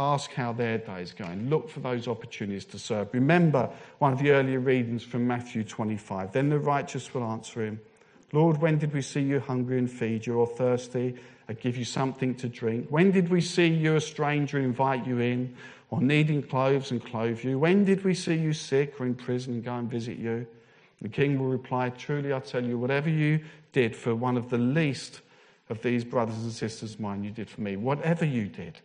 Ask 0.00 0.32
how 0.32 0.54
their 0.54 0.78
day 0.78 1.02
is 1.02 1.12
going. 1.12 1.50
Look 1.50 1.68
for 1.68 1.80
those 1.80 2.08
opportunities 2.08 2.64
to 2.66 2.78
serve. 2.78 3.12
Remember 3.12 3.68
one 3.98 4.14
of 4.14 4.18
the 4.18 4.30
earlier 4.30 4.58
readings 4.58 5.02
from 5.02 5.26
Matthew 5.26 5.62
25. 5.62 6.32
Then 6.32 6.48
the 6.48 6.58
righteous 6.58 7.12
will 7.12 7.22
answer 7.22 7.62
him, 7.62 7.78
Lord, 8.32 8.62
when 8.62 8.78
did 8.78 8.94
we 8.94 9.02
see 9.02 9.20
you 9.20 9.40
hungry 9.40 9.76
and 9.76 9.90
feed 9.90 10.26
you, 10.26 10.36
or 10.36 10.46
thirsty 10.46 11.16
and 11.48 11.60
give 11.60 11.76
you 11.76 11.84
something 11.84 12.34
to 12.36 12.48
drink? 12.48 12.86
When 12.88 13.10
did 13.10 13.28
we 13.28 13.42
see 13.42 13.66
you 13.66 13.96
a 13.96 14.00
stranger 14.00 14.58
invite 14.58 15.06
you 15.06 15.18
in, 15.18 15.54
or 15.90 16.00
needing 16.00 16.44
clothes 16.44 16.90
and 16.92 17.04
clothe 17.04 17.44
you? 17.44 17.58
When 17.58 17.84
did 17.84 18.02
we 18.02 18.14
see 18.14 18.36
you 18.36 18.54
sick 18.54 18.98
or 18.98 19.04
in 19.04 19.14
prison 19.14 19.52
and 19.52 19.64
go 19.64 19.74
and 19.74 19.90
visit 19.90 20.16
you? 20.16 20.46
The 21.02 21.08
king 21.08 21.38
will 21.38 21.46
reply, 21.46 21.90
Truly 21.90 22.32
I 22.32 22.40
tell 22.40 22.64
you, 22.64 22.78
whatever 22.78 23.08
you 23.08 23.40
did 23.72 23.96
for 23.96 24.14
one 24.14 24.36
of 24.36 24.50
the 24.50 24.58
least 24.58 25.20
of 25.68 25.82
these 25.82 26.04
brothers 26.04 26.38
and 26.42 26.52
sisters 26.52 26.94
of 26.94 27.00
mine, 27.00 27.24
you 27.24 27.30
did 27.30 27.48
for 27.48 27.60
me. 27.60 27.76
Whatever 27.76 28.24
you 28.24 28.46
did. 28.46 28.78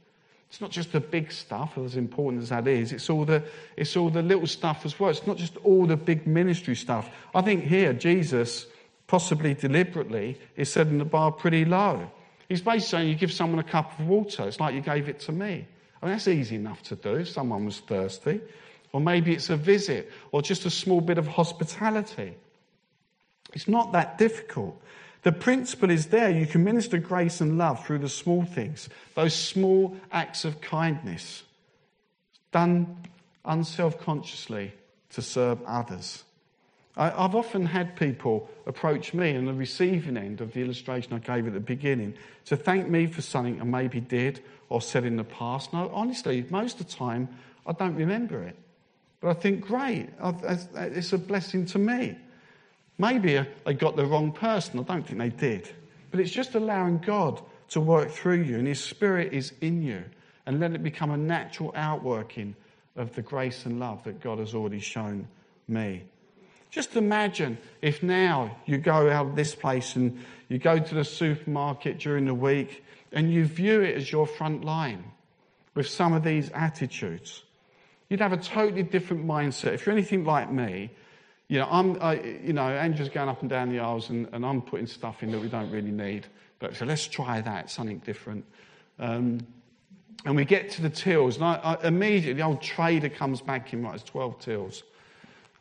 It's 0.50 0.62
not 0.62 0.72
just 0.72 0.92
the 0.94 1.02
big 1.02 1.32
stuff, 1.32 1.78
as 1.78 1.98
important 1.98 2.44
as 2.44 2.50
that 2.50 2.68
is. 2.68 2.94
It's 2.94 3.10
all 3.10 3.26
the, 3.26 3.44
it's 3.76 3.98
all 3.98 4.10
the 4.10 4.22
little 4.22 4.48
stuff 4.48 4.86
as 4.86 4.98
well. 5.00 5.10
It's 5.10 5.28
not 5.28 5.38
just 5.38 5.58
all 5.58 5.86
the 5.86 5.98
big 5.98 6.28
ministry 6.28 6.76
stuff. 6.76 7.10
I 7.34 7.42
think 7.42 7.66
here, 7.66 7.92
Jesus, 7.92 8.68
possibly 9.08 9.54
deliberately, 9.54 10.40
is 10.56 10.72
setting 10.72 11.00
the 11.00 11.06
bar 11.06 11.32
pretty 11.32 11.66
low. 11.66 12.10
He's 12.48 12.62
basically 12.62 12.80
saying 12.88 13.10
you 13.10 13.16
give 13.16 13.34
someone 13.34 13.60
a 13.60 13.64
cup 13.64 14.00
of 14.00 14.08
water. 14.08 14.48
It's 14.48 14.60
like 14.60 14.76
you 14.76 14.82
gave 14.82 15.10
it 15.10 15.20
to 15.22 15.32
me. 15.32 15.68
I 16.02 16.06
mean, 16.06 16.14
that's 16.14 16.28
easy 16.28 16.56
enough 16.56 16.84
to 16.84 16.96
do 16.96 17.16
if 17.16 17.30
someone 17.30 17.66
was 17.66 17.80
thirsty. 17.80 18.40
Or 18.96 19.02
maybe 19.02 19.34
it's 19.34 19.50
a 19.50 19.58
visit 19.58 20.10
or 20.32 20.42
just 20.42 20.66
a 20.66 20.70
small 20.70 21.02
bit 21.02 21.18
of 21.18 21.28
hospitality. 21.28 22.34
It's 23.52 23.68
not 23.68 23.92
that 23.92 24.18
difficult. 24.18 24.82
The 25.24 25.34
principle 25.34 25.90
is 25.90 26.06
there. 26.06 26.30
You 26.30 26.48
can 26.48 26.64
minister 26.64 26.98
grace 26.98 27.42
and 27.42 27.58
love 27.58 27.86
through 27.86 28.00
the 28.00 28.08
small 28.08 28.46
things, 28.46 28.88
those 29.14 29.36
small 29.36 29.98
acts 30.14 30.46
of 30.46 30.62
kindness, 30.62 31.44
done 32.54 32.96
unself 33.44 34.00
consciously 34.00 34.72
to 35.10 35.22
serve 35.22 35.62
others. 35.68 36.24
I, 36.96 37.10
have 37.10 37.36
often 37.36 37.66
had 37.66 37.98
people 37.98 38.50
approach 38.66 39.14
me 39.14 39.36
on 39.36 39.44
the 39.44 39.54
receiving 39.54 40.16
end 40.16 40.40
of 40.40 40.54
the 40.54 40.62
illustration 40.62 41.12
I 41.12 41.20
gave 41.20 41.46
at 41.48 41.54
the 41.54 41.60
beginning 41.60 42.14
to 42.46 42.56
thank 42.56 42.88
me 42.88 43.08
for 43.08 43.22
something 43.22 43.60
I 43.60 43.66
maybe 43.66 44.00
did 44.00 44.40
or 44.70 44.82
said 44.82 45.04
in 45.04 45.18
the 45.18 45.26
past. 45.26 45.74
No, 45.74 45.92
honestly, 45.94 46.46
most 46.50 46.80
of 46.80 46.88
the 46.88 46.94
time, 46.94 47.28
I 47.68 47.74
don't 47.74 47.96
remember 47.96 48.42
it. 48.42 48.56
But 49.26 49.38
I 49.38 49.40
think, 49.40 49.62
great, 49.62 50.10
uh, 50.22 50.34
uh, 50.46 50.56
it's 50.76 51.12
a 51.12 51.18
blessing 51.18 51.66
to 51.68 51.80
me. 51.80 52.16
Maybe 53.00 53.40
uh, 53.40 53.46
they 53.66 53.74
got 53.74 53.96
the 53.96 54.06
wrong 54.06 54.32
person. 54.32 54.80
I 54.80 54.84
don't 54.84 55.02
think 55.02 55.18
they 55.18 55.30
did. 55.30 55.68
But 56.12 56.20
it's 56.20 56.30
just 56.30 56.54
allowing 56.54 57.00
God 57.00 57.42
to 57.70 57.82
work 57.82 58.12
through 58.12 58.44
you, 58.44 58.60
and 58.60 58.68
His 58.68 58.84
Spirit 58.84 59.34
is 59.34 59.52
in 59.62 59.82
you, 59.82 60.04
and 60.46 60.60
let 60.60 60.74
it 60.74 60.84
become 60.84 61.10
a 61.10 61.18
natural 61.18 61.74
outworking 61.76 62.56
of 62.96 63.16
the 63.16 63.24
grace 63.24 63.66
and 63.66 63.80
love 63.80 64.04
that 64.04 64.22
God 64.22 64.38
has 64.38 64.54
already 64.54 64.80
shown 64.80 65.28
me. 65.68 66.04
Just 66.70 66.96
imagine 66.96 67.58
if 67.82 68.04
now 68.04 68.56
you 68.68 68.78
go 68.78 69.10
out 69.10 69.26
of 69.26 69.36
this 69.36 69.56
place 69.56 69.96
and 69.96 70.24
you 70.50 70.60
go 70.60 70.78
to 70.78 70.94
the 70.94 71.04
supermarket 71.04 71.98
during 71.98 72.26
the 72.26 72.36
week 72.36 72.86
and 73.12 73.34
you 73.34 73.46
view 73.46 73.82
it 73.82 73.96
as 73.96 74.12
your 74.12 74.28
front 74.28 74.64
line 74.64 75.04
with 75.74 75.88
some 75.88 76.14
of 76.14 76.24
these 76.24 76.52
attitudes. 76.52 77.42
You'd 78.10 78.20
have 78.20 78.34
a 78.34 78.38
totally 78.38 78.84
different 78.84 79.26
mindset. 79.26 79.74
If 79.74 79.86
you're 79.86 79.94
anything 79.94 80.26
like 80.26 80.52
me, 80.52 80.92
you 81.48 81.60
know, 81.60 81.68
I'm, 81.70 82.02
I, 82.02 82.22
you 82.22 82.54
know, 82.54 82.68
Andrew's 82.68 83.10
going 83.10 83.30
up 83.30 83.42
and 83.42 83.50
down 83.50 83.70
the 83.70 83.80
aisles 83.80 84.10
and, 84.10 84.28
and 84.32 84.46
I'm 84.46 84.62
putting 84.62 84.88
stuff 84.88 85.24
in 85.24 85.32
that 85.32 85.40
we 85.40 85.48
don't 85.48 85.72
really 85.72 85.92
need. 85.92 86.28
But 86.60 86.76
so 86.76 86.86
let's 86.86 87.08
try 87.08 87.42
that, 87.42 87.70
something 87.70 88.00
different. 88.00 88.46
Um, 89.00 89.46
and 90.26 90.36
we 90.36 90.46
get 90.46 90.72
to 90.72 90.82
the 90.82 90.90
tills, 90.90 91.36
and 91.36 91.46
I, 91.46 91.56
I, 91.56 91.88
immediately 91.88 92.34
the 92.34 92.42
old 92.42 92.62
trader 92.62 93.10
comes 93.10 93.42
back 93.42 93.74
in, 93.74 93.84
right, 93.84 93.92
there's 93.92 94.04
12 94.04 94.40
tills. 94.40 94.84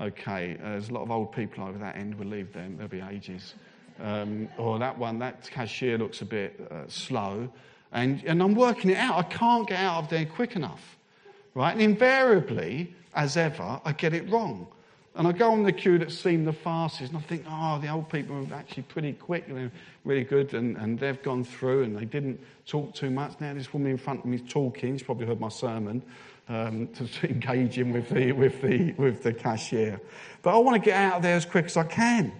Okay, 0.00 0.56
uh, 0.62 0.70
there's 0.70 0.88
a 0.88 0.94
lot 0.94 1.02
of 1.02 1.10
old 1.10 1.32
people 1.32 1.64
over 1.64 1.78
that 1.78 1.96
end, 1.96 2.14
we'll 2.14 2.28
leave 2.28 2.52
them, 2.52 2.76
there'll 2.76 2.88
be 2.88 3.02
ages. 3.02 3.54
Um, 4.00 4.48
or 4.56 4.78
that 4.78 4.98
one, 4.98 5.18
that 5.18 5.48
cashier 5.50 5.98
looks 5.98 6.22
a 6.22 6.24
bit 6.24 6.66
uh, 6.70 6.84
slow. 6.88 7.50
And, 7.92 8.22
and 8.24 8.42
I'm 8.42 8.54
working 8.54 8.90
it 8.90 8.96
out. 8.96 9.18
I 9.18 9.22
can't 9.22 9.68
get 9.68 9.78
out 9.78 10.02
of 10.02 10.10
there 10.10 10.26
quick 10.26 10.56
enough. 10.56 10.96
Right? 11.54 11.72
And 11.72 11.80
invariably, 11.80 12.94
as 13.14 13.36
ever, 13.36 13.80
I 13.84 13.92
get 13.92 14.12
it 14.12 14.28
wrong. 14.30 14.66
And 15.16 15.28
I 15.28 15.32
go 15.32 15.52
on 15.52 15.62
the 15.62 15.72
queue 15.72 15.98
that 15.98 16.10
seemed 16.10 16.44
the 16.44 16.52
fastest, 16.52 17.12
and 17.12 17.18
I 17.18 17.22
think, 17.22 17.44
oh, 17.48 17.78
the 17.80 17.88
old 17.88 18.08
people 18.08 18.36
are 18.36 18.54
actually 18.54 18.82
pretty 18.82 19.12
quick, 19.12 19.44
and 19.46 19.56
they're 19.56 19.72
really 20.04 20.24
good, 20.24 20.54
and, 20.54 20.76
and 20.76 20.98
they've 20.98 21.22
gone 21.22 21.44
through, 21.44 21.84
and 21.84 21.96
they 21.96 22.04
didn't 22.04 22.40
talk 22.66 22.94
too 22.94 23.10
much. 23.10 23.34
Now 23.38 23.54
this 23.54 23.72
woman 23.72 23.92
in 23.92 23.98
front 23.98 24.20
of 24.20 24.26
me 24.26 24.38
is 24.38 24.42
talking. 24.48 24.96
She's 24.98 25.04
probably 25.04 25.26
heard 25.26 25.38
my 25.38 25.50
sermon 25.50 26.02
um, 26.48 26.88
to, 26.88 27.28
engage 27.30 27.78
him 27.78 27.92
with 27.92 28.08
the, 28.08 28.32
with, 28.32 28.60
the, 28.60 28.92
with 28.94 29.22
the 29.22 29.32
cashier. 29.32 30.00
But 30.42 30.56
I 30.56 30.58
want 30.58 30.82
to 30.82 30.84
get 30.84 30.96
out 30.96 31.18
of 31.18 31.22
there 31.22 31.36
as 31.36 31.44
quick 31.44 31.66
as 31.66 31.76
I 31.76 31.84
can. 31.84 32.32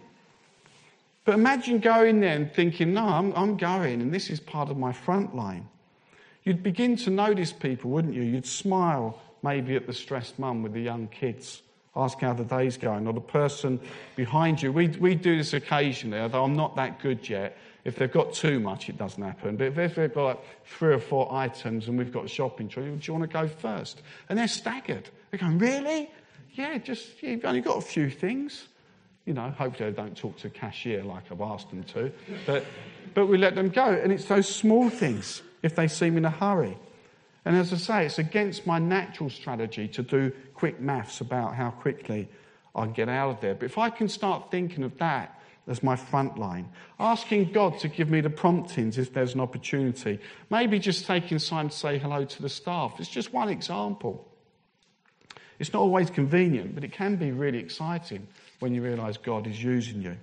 But 1.25 1.35
imagine 1.35 1.79
going 1.79 2.21
there 2.21 2.35
and 2.35 2.53
thinking, 2.53 2.93
no, 2.93 3.05
I'm, 3.05 3.33
I'm 3.35 3.57
going, 3.57 4.03
and 4.03 4.13
this 4.13 4.31
is 4.31 4.41
part 4.41 4.69
of 4.69 4.77
my 4.77 4.93
front 4.93 5.35
line. 5.35 5.69
You'd 6.45 6.63
begin 6.63 6.97
to 6.97 7.11
notice 7.11 7.53
people, 7.53 7.91
wouldn't 7.91 8.15
you? 8.15 8.23
You'd 8.23 8.47
smile 8.47 9.21
maybe 9.43 9.77
at 9.77 9.87
the 9.87 9.93
stressed 9.93 10.39
mum 10.39 10.63
with 10.63 10.73
the 10.73 10.81
young 10.83 11.09
kids 11.09 11.63
Ask 11.97 12.21
how 12.21 12.33
the 12.33 12.45
day's 12.45 12.77
going, 12.77 13.07
or 13.07 13.13
the 13.13 13.21
person 13.21 13.79
behind 14.17 14.61
you. 14.61 14.73
We, 14.73 14.89
we 14.89 15.15
do 15.15 15.37
this 15.37 15.53
occasionally, 15.53 16.19
although 16.19 16.43
I'm 16.43 16.57
not 16.57 16.75
that 16.77 17.01
good 17.01 17.29
yet. 17.29 17.57
If 17.85 17.97
they've 17.97 18.11
got 18.11 18.33
too 18.33 18.59
much, 18.59 18.89
it 18.89 18.99
doesn't 18.99 19.23
happen. 19.23 19.57
But 19.57 19.67
if 19.79 19.95
they've 19.95 20.13
got 20.13 20.25
like 20.25 20.41
three 20.65 20.95
or 20.95 20.99
four 20.99 21.33
items 21.33 21.87
and 21.87 21.97
we've 21.97 22.13
got 22.13 22.29
shopping 22.29 22.69
trolley, 22.69 22.91
do 22.91 23.01
you 23.03 23.15
want 23.15 23.31
to 23.31 23.33
go 23.33 23.47
first? 23.47 24.03
And 24.29 24.39
they're 24.39 24.49
staggered. 24.49 25.09
They're 25.31 25.39
going, 25.39 25.59
really? 25.59 26.11
Yeah, 26.55 26.79
just, 26.79 27.23
you've 27.23 27.45
only 27.45 27.61
got 27.61 27.77
a 27.77 27.83
few 27.83 28.11
things. 28.11 28.67
You 29.25 29.35
know, 29.35 29.51
hopefully 29.51 29.91
they 29.91 29.97
don't 29.97 30.17
talk 30.17 30.37
to 30.39 30.51
cashier 30.51 31.05
like 31.05 31.31
I've 31.31 31.41
asked 31.41 31.71
them 31.71 31.85
to. 31.85 32.11
But, 32.45 32.65
but 33.13 33.27
we 33.27 33.39
let 33.39 33.55
them 33.55 33.69
go. 33.69 33.85
And 33.85 34.11
it's 34.11 34.25
those 34.25 34.49
small 34.49 34.91
things 34.91 35.43
if 35.65 35.75
they 35.75 35.89
seem 35.89 36.19
in 36.19 36.27
a 36.27 36.31
hurry. 36.31 36.77
And 37.47 37.57
as 37.57 37.73
I 37.73 37.77
say, 37.77 38.07
it's 38.07 38.19
against 38.19 38.67
my 38.67 38.79
natural 38.79 39.31
strategy 39.31 39.89
to 39.89 40.03
do 40.03 40.31
quick 40.53 40.79
maths 40.79 41.23
about 41.23 41.55
how 41.55 41.71
quickly 41.71 42.29
I 42.75 42.87
get 42.87 43.09
out 43.09 43.31
of 43.31 43.41
there. 43.41 43.55
But 43.55 43.65
if 43.65 43.79
I 43.79 43.89
can 43.89 44.09
start 44.09 44.51
thinking 44.51 44.85
of 44.85 44.97
that 44.99 45.41
as 45.67 45.83
my 45.83 45.97
front 45.97 46.39
line, 46.39 46.69
asking 47.01 47.53
God 47.53 47.79
to 47.79 47.89
give 47.89 48.11
me 48.11 48.21
the 48.21 48.29
promptings 48.29 48.99
if 48.99 49.15
there's 49.15 49.33
an 49.33 49.41
opportunity, 49.41 50.19
maybe 50.51 50.79
just 50.79 51.07
taking 51.07 51.39
time 51.39 51.71
to 51.71 51.75
say 51.75 51.97
hello 51.99 52.27
to 52.27 52.43
the 52.43 52.51
staff. 52.51 52.97
It's 52.99 53.09
just 53.09 53.33
one 53.33 53.49
example. 53.49 54.29
It's 55.59 55.73
not 55.73 55.81
always 55.81 56.11
convenient, 56.11 56.75
but 56.75 56.85
it 56.85 56.93
can 56.93 57.17
be 57.17 57.33
really 57.33 57.59
exciting 57.59 58.29
when 58.59 58.75
you 58.75 58.83
realise 58.83 59.17
God 59.17 59.47
is 59.47 59.63
using 59.63 60.03
you. 60.03 60.17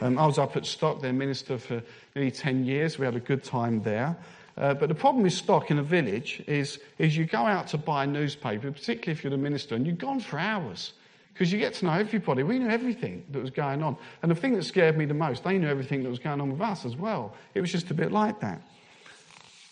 Um, 0.00 0.18
I 0.18 0.26
was 0.26 0.38
up 0.38 0.56
at 0.56 0.66
Stock, 0.66 1.00
their 1.00 1.12
minister, 1.12 1.58
for 1.58 1.82
nearly 2.14 2.30
10 2.30 2.64
years. 2.64 2.98
We 2.98 3.06
had 3.06 3.16
a 3.16 3.20
good 3.20 3.42
time 3.42 3.82
there. 3.82 4.16
Uh, 4.56 4.74
but 4.74 4.88
the 4.88 4.94
problem 4.94 5.22
with 5.22 5.32
Stock 5.32 5.70
in 5.70 5.78
a 5.78 5.82
village 5.82 6.42
is, 6.46 6.78
is 6.98 7.16
you 7.16 7.24
go 7.24 7.38
out 7.38 7.68
to 7.68 7.78
buy 7.78 8.04
a 8.04 8.06
newspaper, 8.06 8.70
particularly 8.70 9.12
if 9.12 9.24
you're 9.24 9.30
the 9.30 9.36
minister, 9.36 9.74
and 9.74 9.86
you're 9.86 9.96
gone 9.96 10.20
for 10.20 10.38
hours 10.38 10.92
because 11.32 11.50
you 11.50 11.58
get 11.58 11.74
to 11.74 11.86
know 11.86 11.92
everybody. 11.92 12.42
We 12.42 12.58
knew 12.58 12.68
everything 12.68 13.24
that 13.30 13.40
was 13.40 13.50
going 13.50 13.82
on. 13.82 13.96
And 14.22 14.30
the 14.30 14.34
thing 14.34 14.54
that 14.54 14.64
scared 14.64 14.98
me 14.98 15.06
the 15.06 15.14
most, 15.14 15.44
they 15.44 15.56
knew 15.56 15.68
everything 15.68 16.02
that 16.02 16.10
was 16.10 16.18
going 16.18 16.40
on 16.40 16.50
with 16.50 16.60
us 16.60 16.84
as 16.84 16.96
well. 16.96 17.34
It 17.54 17.60
was 17.60 17.72
just 17.72 17.90
a 17.90 17.94
bit 17.94 18.12
like 18.12 18.40
that. 18.40 18.60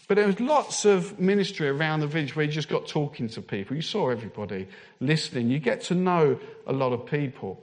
But 0.08 0.16
there 0.16 0.26
was 0.26 0.40
lots 0.40 0.84
of 0.84 1.20
ministry 1.20 1.68
around 1.68 2.00
the 2.00 2.06
village 2.06 2.34
where 2.34 2.44
you 2.44 2.50
just 2.50 2.68
got 2.68 2.88
talking 2.88 3.28
to 3.28 3.42
people. 3.42 3.76
You 3.76 3.82
saw 3.82 4.08
everybody 4.08 4.66
listening. 4.98 5.50
You 5.50 5.60
get 5.60 5.82
to 5.82 5.94
know 5.94 6.40
a 6.66 6.72
lot 6.72 6.92
of 6.92 7.06
people. 7.06 7.62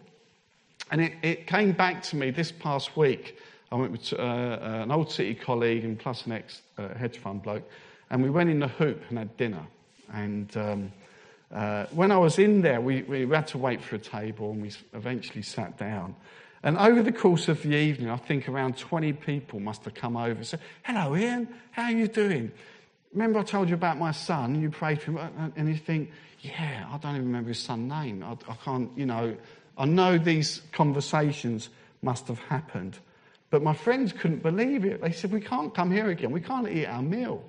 And 0.92 1.02
it, 1.02 1.14
it 1.24 1.48
came 1.48 1.74
back 1.74 2.04
to 2.04 2.16
me 2.16 2.32
this 2.32 2.52
past 2.52 2.96
week 2.96 3.38
I 3.72 3.76
went 3.76 3.92
with 3.92 4.14
uh, 4.14 4.18
uh, 4.18 4.60
an 4.84 4.92
old 4.92 5.12
city 5.12 5.36
colleague 5.36 5.84
and 5.84 6.00
plus 6.00 6.26
an 6.26 6.34
ex 6.34 6.62
uh, 6.78 6.94
hedge 6.94 7.18
fund 7.18 7.44
bloke, 7.44 7.70
and 8.10 8.24
we 8.24 8.30
went 8.30 8.50
in 8.50 8.60
the 8.60 8.68
hoop 8.68 9.02
and 9.10 9.18
had 9.18 9.36
dinner. 9.38 9.66
And 10.14 10.56
um, 10.56 10.92
uh, 11.52 11.86
when 11.92 12.12
I 12.12 12.18
was 12.18 12.40
in 12.40 12.62
there, 12.62 12.82
we, 12.82 13.04
we 13.04 13.28
had 13.28 13.48
to 13.48 13.58
wait 13.58 13.82
for 13.84 13.96
a 13.96 14.00
table 14.00 14.52
and 14.52 14.62
we 14.62 14.72
eventually 14.94 15.42
sat 15.42 15.78
down. 15.78 16.16
And 16.64 16.78
over 16.78 17.04
the 17.04 17.12
course 17.12 17.48
of 17.48 17.62
the 17.62 17.76
evening, 17.76 18.10
I 18.10 18.18
think 18.18 18.50
around 18.50 18.78
20 18.78 19.14
people 19.14 19.60
must 19.60 19.84
have 19.86 19.94
come 19.94 20.18
over 20.18 20.32
and 20.32 20.48
said, 20.48 20.60
Hello, 20.84 21.16
Ian, 21.16 21.48
how 21.72 21.84
are 21.84 21.92
you 21.92 22.08
doing? 22.08 22.52
Remember 23.14 23.40
I 23.40 23.44
told 23.44 23.70
you 23.70 23.76
about 23.76 23.98
my 23.98 24.12
son 24.12 24.56
and 24.56 24.62
you 24.62 24.70
prayed 24.70 25.02
for 25.02 25.12
him? 25.12 25.52
And 25.56 25.70
you 25.70 25.78
think, 25.78 26.12
Yeah, 26.42 26.88
I 26.92 26.98
don't 26.98 27.16
even 27.16 27.28
remember 27.28 27.50
his 27.50 27.60
son's 27.60 27.90
name. 27.90 28.24
I, 28.24 28.32
I 28.52 28.56
can't, 28.66 28.90
you 28.98 29.06
know, 29.06 29.36
I 29.78 29.86
know 29.86 30.18
these 30.18 30.62
conversations 30.72 31.70
must 32.02 32.28
have 32.28 32.40
happened. 32.40 32.98
But 33.50 33.64
my 33.64 33.74
friends 33.74 34.12
couldn't 34.12 34.44
believe 34.44 34.84
it. 34.86 35.02
They 35.02 35.12
said, 35.12 35.32
We 35.32 35.42
can't 35.42 35.74
come 35.74 35.92
here 35.92 36.10
again. 36.10 36.32
We 36.32 36.42
can't 36.42 36.68
eat 36.68 36.86
our 36.86 37.02
meal. 37.02 37.44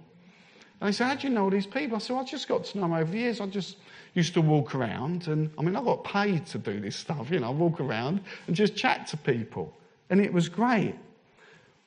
And 0.81 0.89
they 0.89 0.93
said, 0.93 1.07
How 1.07 1.15
do 1.17 1.29
you 1.29 1.35
know 1.35 1.51
these 1.51 1.67
people? 1.67 1.97
I 1.97 1.99
said, 2.01 2.15
well, 2.15 2.23
I 2.23 2.27
just 2.27 2.47
got 2.47 2.65
to 2.65 2.79
know 2.79 2.83
them 2.83 2.93
over 2.95 3.11
the 3.11 3.19
years. 3.19 3.41
I 3.41 3.47
just 3.47 3.77
used 4.15 4.35
to 4.35 4.41
walk 4.41 4.75
around. 4.75 5.27
And 5.27 5.51
I 5.59 5.63
mean, 5.63 5.75
I 5.75 5.83
got 5.83 6.05
paid 6.05 6.47
to 6.47 6.59
do 6.59 6.81
this 6.81 6.97
stuff. 6.97 7.31
You 7.31 7.41
know, 7.41 7.49
I 7.49 7.51
walk 7.51 7.81
around 7.81 8.21
and 8.47 8.55
just 8.55 8.77
chat 8.77 9.09
to 9.09 9.17
people. 9.17 9.77
And 10.09 10.21
it 10.21 10.33
was 10.33 10.49
great. 10.49 10.95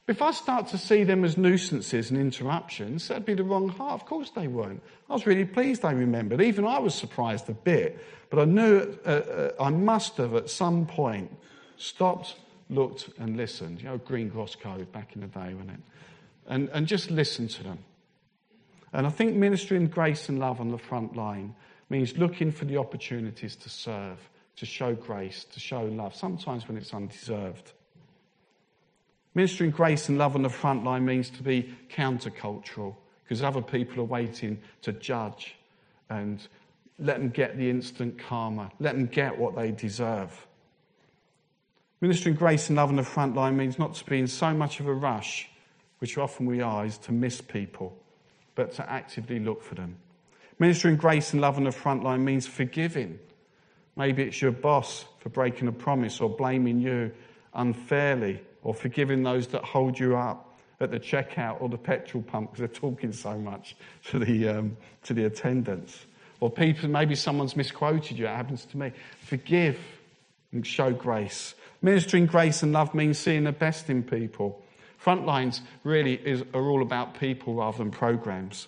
If 0.07 0.21
I 0.21 0.31
start 0.31 0.67
to 0.69 0.77
see 0.77 1.05
them 1.05 1.23
as 1.23 1.37
nuisances 1.37 2.11
and 2.11 2.19
interruptions, 2.19 3.07
that'd 3.07 3.25
be 3.25 3.33
the 3.33 3.43
wrong 3.43 3.69
heart. 3.69 4.01
Of 4.01 4.05
course 4.05 4.31
they 4.31 4.47
weren't. 4.47 4.81
I 5.09 5.13
was 5.13 5.25
really 5.25 5.45
pleased 5.45 5.83
they 5.83 5.93
remembered. 5.93 6.41
Even 6.41 6.65
I 6.65 6.79
was 6.79 6.93
surprised 6.93 7.49
a 7.49 7.53
bit. 7.53 8.03
But 8.29 8.39
I 8.39 8.45
knew 8.45 8.97
uh, 9.05 9.09
uh, 9.09 9.51
I 9.59 9.69
must 9.69 10.17
have 10.17 10.35
at 10.35 10.49
some 10.49 10.85
point 10.85 11.31
stopped 11.77 12.35
looked 12.71 13.09
and 13.19 13.37
listened. 13.37 13.81
You 13.81 13.89
know, 13.89 13.97
Green 13.97 14.29
Cross 14.29 14.55
Code 14.55 14.91
back 14.91 15.13
in 15.13 15.21
the 15.21 15.27
day, 15.27 15.53
wasn't 15.53 15.71
it? 15.71 15.79
And, 16.47 16.69
and 16.69 16.87
just 16.87 17.11
listen 17.11 17.47
to 17.49 17.63
them. 17.63 17.79
And 18.93 19.05
I 19.05 19.09
think 19.09 19.35
ministering 19.35 19.87
grace 19.87 20.29
and 20.29 20.39
love 20.39 20.59
on 20.59 20.69
the 20.69 20.77
front 20.77 21.15
line 21.15 21.55
means 21.89 22.17
looking 22.17 22.51
for 22.51 22.65
the 22.65 22.77
opportunities 22.77 23.55
to 23.57 23.69
serve, 23.69 24.17
to 24.57 24.65
show 24.65 24.95
grace, 24.95 25.45
to 25.53 25.59
show 25.59 25.83
love, 25.83 26.15
sometimes 26.15 26.67
when 26.67 26.77
it's 26.77 26.93
undeserved. 26.93 27.73
Ministering 29.33 29.71
grace 29.71 30.09
and 30.09 30.17
love 30.17 30.35
on 30.35 30.41
the 30.41 30.49
front 30.49 30.83
line 30.83 31.05
means 31.05 31.29
to 31.29 31.43
be 31.43 31.73
countercultural 31.89 32.95
because 33.23 33.43
other 33.43 33.61
people 33.61 34.01
are 34.01 34.05
waiting 34.05 34.59
to 34.81 34.91
judge 34.91 35.55
and 36.09 36.47
let 36.99 37.17
them 37.17 37.29
get 37.29 37.57
the 37.57 37.69
instant 37.69 38.19
karma, 38.19 38.69
let 38.79 38.95
them 38.95 39.05
get 39.05 39.37
what 39.37 39.55
they 39.55 39.71
deserve. 39.71 40.47
Ministering 42.01 42.35
grace 42.35 42.67
and 42.67 42.77
love 42.77 42.89
on 42.89 42.95
the 42.95 43.03
front 43.03 43.35
line 43.35 43.55
means 43.55 43.77
not 43.77 43.93
to 43.93 44.05
be 44.05 44.17
in 44.17 44.27
so 44.27 44.53
much 44.55 44.79
of 44.79 44.87
a 44.87 44.93
rush, 44.93 45.47
which 45.99 46.17
often 46.17 46.47
we 46.47 46.59
are, 46.59 46.83
is 46.83 46.97
to 46.97 47.11
miss 47.11 47.41
people, 47.41 47.95
but 48.55 48.73
to 48.73 48.91
actively 48.91 49.39
look 49.39 49.61
for 49.61 49.75
them. 49.75 49.97
Ministering 50.57 50.97
grace 50.97 51.31
and 51.31 51.41
love 51.41 51.57
on 51.57 51.65
the 51.65 51.71
front 51.71 52.03
line 52.03 52.25
means 52.25 52.47
forgiving. 52.47 53.19
Maybe 53.95 54.23
it's 54.23 54.41
your 54.41 54.51
boss 54.51 55.05
for 55.19 55.29
breaking 55.29 55.67
a 55.67 55.71
promise 55.71 56.19
or 56.19 56.29
blaming 56.29 56.79
you 56.79 57.11
unfairly 57.53 58.41
or 58.63 58.73
forgiving 58.73 59.21
those 59.21 59.47
that 59.49 59.63
hold 59.63 59.99
you 59.99 60.17
up 60.17 60.57
at 60.79 60.89
the 60.89 60.99
checkout 60.99 61.61
or 61.61 61.69
the 61.69 61.77
petrol 61.77 62.23
pump 62.23 62.51
because 62.51 62.59
they're 62.59 62.89
talking 62.89 63.13
so 63.13 63.37
much 63.37 63.75
to 64.05 64.17
the, 64.17 64.47
um, 64.47 64.77
to 65.03 65.13
the 65.13 65.25
attendants. 65.25 66.05
Or 66.39 66.49
people, 66.49 66.89
maybe 66.89 67.13
someone's 67.13 67.55
misquoted 67.55 68.17
you. 68.17 68.25
It 68.25 68.35
happens 68.35 68.65
to 68.65 68.77
me. 68.77 68.91
Forgive 69.25 69.77
and 70.51 70.65
show 70.65 70.91
grace. 70.91 71.55
Ministering 71.81 72.25
grace 72.25 72.63
and 72.63 72.73
love 72.73 72.93
means 72.93 73.17
seeing 73.17 73.43
the 73.43 73.51
best 73.51 73.89
in 73.89 74.03
people. 74.03 74.61
Frontlines 75.03 75.61
really 75.83 76.13
is, 76.13 76.43
are 76.53 76.69
all 76.69 76.81
about 76.81 77.19
people 77.19 77.55
rather 77.55 77.79
than 77.79 77.91
programs. 77.91 78.67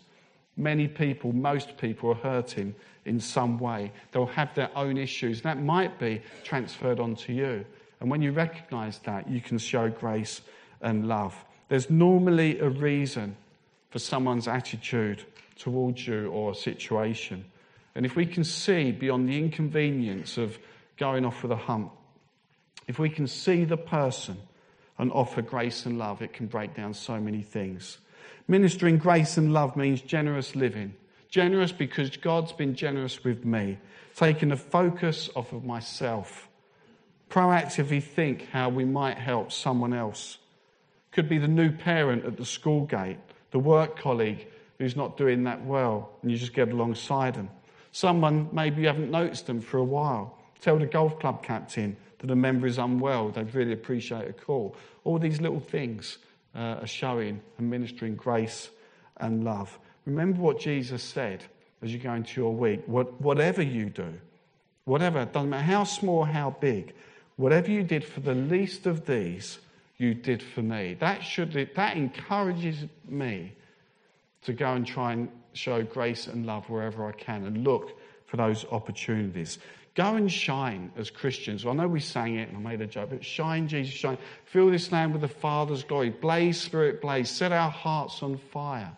Many 0.57 0.87
people, 0.87 1.31
most 1.31 1.77
people, 1.77 2.11
are 2.11 2.15
hurting 2.15 2.75
in 3.05 3.19
some 3.19 3.59
way. 3.59 3.91
They'll 4.11 4.25
have 4.25 4.53
their 4.55 4.75
own 4.75 4.97
issues. 4.97 5.41
That 5.41 5.61
might 5.61 5.99
be 5.99 6.21
transferred 6.43 6.99
onto 6.99 7.33
you. 7.33 7.65
And 7.99 8.09
when 8.09 8.21
you 8.21 8.31
recognize 8.31 8.99
that, 8.99 9.29
you 9.29 9.41
can 9.41 9.57
show 9.57 9.89
grace 9.89 10.41
and 10.81 11.07
love. 11.07 11.35
There's 11.69 11.89
normally 11.89 12.59
a 12.59 12.69
reason 12.69 13.35
for 13.89 13.99
someone's 13.99 14.47
attitude 14.47 15.23
towards 15.57 16.07
you 16.07 16.27
or 16.27 16.51
a 16.51 16.55
situation. 16.55 17.45
And 17.95 18.05
if 18.05 18.15
we 18.15 18.25
can 18.25 18.43
see 18.43 18.91
beyond 18.91 19.29
the 19.29 19.37
inconvenience 19.37 20.37
of 20.37 20.57
going 21.03 21.25
off 21.25 21.43
with 21.43 21.51
a 21.51 21.57
hump, 21.57 21.91
if 22.87 22.97
we 22.97 23.09
can 23.09 23.27
see 23.27 23.65
the 23.65 23.75
person 23.75 24.37
and 24.97 25.11
offer 25.11 25.41
grace 25.41 25.85
and 25.85 25.99
love, 25.99 26.21
it 26.21 26.31
can 26.31 26.47
break 26.47 26.73
down 26.77 26.93
so 26.93 27.19
many 27.19 27.41
things. 27.41 27.97
Ministering 28.47 28.99
grace 28.99 29.35
and 29.35 29.51
love 29.51 29.75
means 29.75 29.99
generous 29.99 30.55
living. 30.55 30.93
Generous 31.27 31.73
because 31.73 32.15
God's 32.15 32.53
been 32.53 32.73
generous 32.73 33.21
with 33.21 33.43
me, 33.43 33.79
taking 34.15 34.47
the 34.47 34.55
focus 34.55 35.29
off 35.35 35.51
of 35.51 35.65
myself. 35.65 36.47
Proactively 37.29 38.01
think 38.01 38.47
how 38.53 38.69
we 38.69 38.85
might 38.85 39.17
help 39.17 39.51
someone 39.51 39.93
else. 39.93 40.37
Could 41.11 41.27
be 41.27 41.37
the 41.37 41.49
new 41.49 41.69
parent 41.69 42.23
at 42.23 42.37
the 42.37 42.45
school 42.45 42.85
gate, 42.85 43.17
the 43.51 43.59
work 43.59 43.99
colleague 43.99 44.47
who's 44.77 44.95
not 44.95 45.17
doing 45.17 45.43
that 45.43 45.65
well, 45.65 46.13
and 46.21 46.31
you 46.31 46.37
just 46.37 46.53
get 46.53 46.71
alongside 46.71 47.33
them. 47.33 47.49
Someone 47.91 48.47
maybe 48.53 48.83
you 48.83 48.87
haven't 48.87 49.11
noticed 49.11 49.47
them 49.47 49.59
for 49.59 49.79
a 49.79 49.83
while. 49.83 50.37
Tell 50.63 50.79
the 50.79 50.85
golf 50.85 51.19
club 51.19 51.43
captain 51.43 51.97
that 52.19 52.31
a 52.31 52.37
member 52.37 52.67
is 52.67 52.77
unwell, 52.77 53.31
they'd 53.31 53.53
really 53.53 53.73
appreciate 53.73 54.29
a 54.29 54.31
call. 54.31 54.77
All 55.03 55.19
these 55.19 55.41
little 55.41 55.59
things 55.59 56.19
uh, 56.55 56.77
are 56.79 56.87
showing 56.87 57.41
and 57.57 57.69
ministering 57.69 58.15
grace 58.15 58.69
and 59.17 59.43
love. 59.43 59.77
Remember 60.05 60.39
what 60.39 60.61
Jesus 60.61 61.03
said 61.03 61.43
as 61.81 61.91
you 61.91 61.99
go 61.99 62.13
into 62.13 62.39
your 62.39 62.53
week. 62.53 62.81
What, 62.85 63.19
whatever 63.19 63.61
you 63.61 63.89
do, 63.89 64.13
whatever, 64.85 65.25
doesn't 65.25 65.49
matter 65.49 65.65
how 65.65 65.83
small, 65.83 66.23
how 66.23 66.55
big, 66.61 66.93
whatever 67.35 67.69
you 67.69 67.83
did 67.83 68.05
for 68.05 68.21
the 68.21 68.33
least 68.33 68.87
of 68.87 69.05
these, 69.05 69.59
you 69.97 70.13
did 70.13 70.41
for 70.41 70.61
me. 70.61 70.93
That 70.93 71.21
should 71.23 71.51
that 71.51 71.97
encourages 71.97 72.85
me 73.05 73.51
to 74.43 74.53
go 74.53 74.71
and 74.71 74.87
try 74.87 75.11
and 75.11 75.27
show 75.51 75.83
grace 75.83 76.27
and 76.27 76.45
love 76.45 76.69
wherever 76.69 77.05
I 77.05 77.11
can 77.11 77.43
and 77.43 77.65
look 77.65 77.99
for 78.27 78.37
those 78.37 78.65
opportunities. 78.71 79.59
Go 79.95 80.15
and 80.15 80.31
shine 80.31 80.91
as 80.97 81.11
Christians. 81.11 81.63
Well, 81.63 81.73
I 81.75 81.77
know 81.77 81.87
we 81.87 81.99
sang 81.99 82.35
it 82.35 82.49
and 82.49 82.57
I 82.57 82.71
made 82.71 82.81
a 82.81 82.87
joke, 82.87 83.09
but 83.11 83.23
shine, 83.23 83.67
Jesus, 83.67 83.93
shine. 83.93 84.17
Fill 84.45 84.71
this 84.71 84.91
land 84.91 85.11
with 85.11 85.21
the 85.21 85.27
Father's 85.27 85.83
glory. 85.83 86.09
Blaze, 86.09 86.59
Spirit, 86.59 86.99
blaze. 86.99 87.29
Set 87.29 87.51
our 87.51 87.69
hearts 87.69 88.23
on 88.23 88.37
fire. 88.37 88.91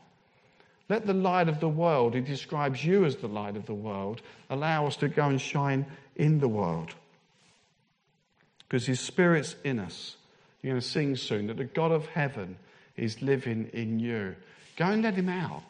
Let 0.87 1.05
the 1.05 1.13
light 1.13 1.49
of 1.49 1.59
the 1.59 1.67
world, 1.67 2.13
He 2.13 2.21
describes 2.21 2.85
you 2.85 3.03
as 3.03 3.17
the 3.17 3.27
light 3.27 3.57
of 3.57 3.65
the 3.65 3.73
world, 3.73 4.21
allow 4.49 4.85
us 4.87 4.95
to 4.97 5.09
go 5.09 5.25
and 5.25 5.41
shine 5.41 5.85
in 6.15 6.39
the 6.39 6.47
world. 6.47 6.93
Because 8.59 8.85
His 8.85 9.01
Spirit's 9.01 9.55
in 9.63 9.79
us. 9.79 10.15
You're 10.61 10.73
going 10.73 10.81
to 10.81 10.87
sing 10.87 11.15
soon 11.17 11.47
that 11.47 11.57
the 11.57 11.65
God 11.65 11.91
of 11.91 12.05
heaven 12.05 12.57
is 12.95 13.21
living 13.21 13.69
in 13.73 13.99
you. 13.99 14.35
Go 14.77 14.85
and 14.85 15.03
let 15.03 15.15
Him 15.15 15.29
out. 15.29 15.63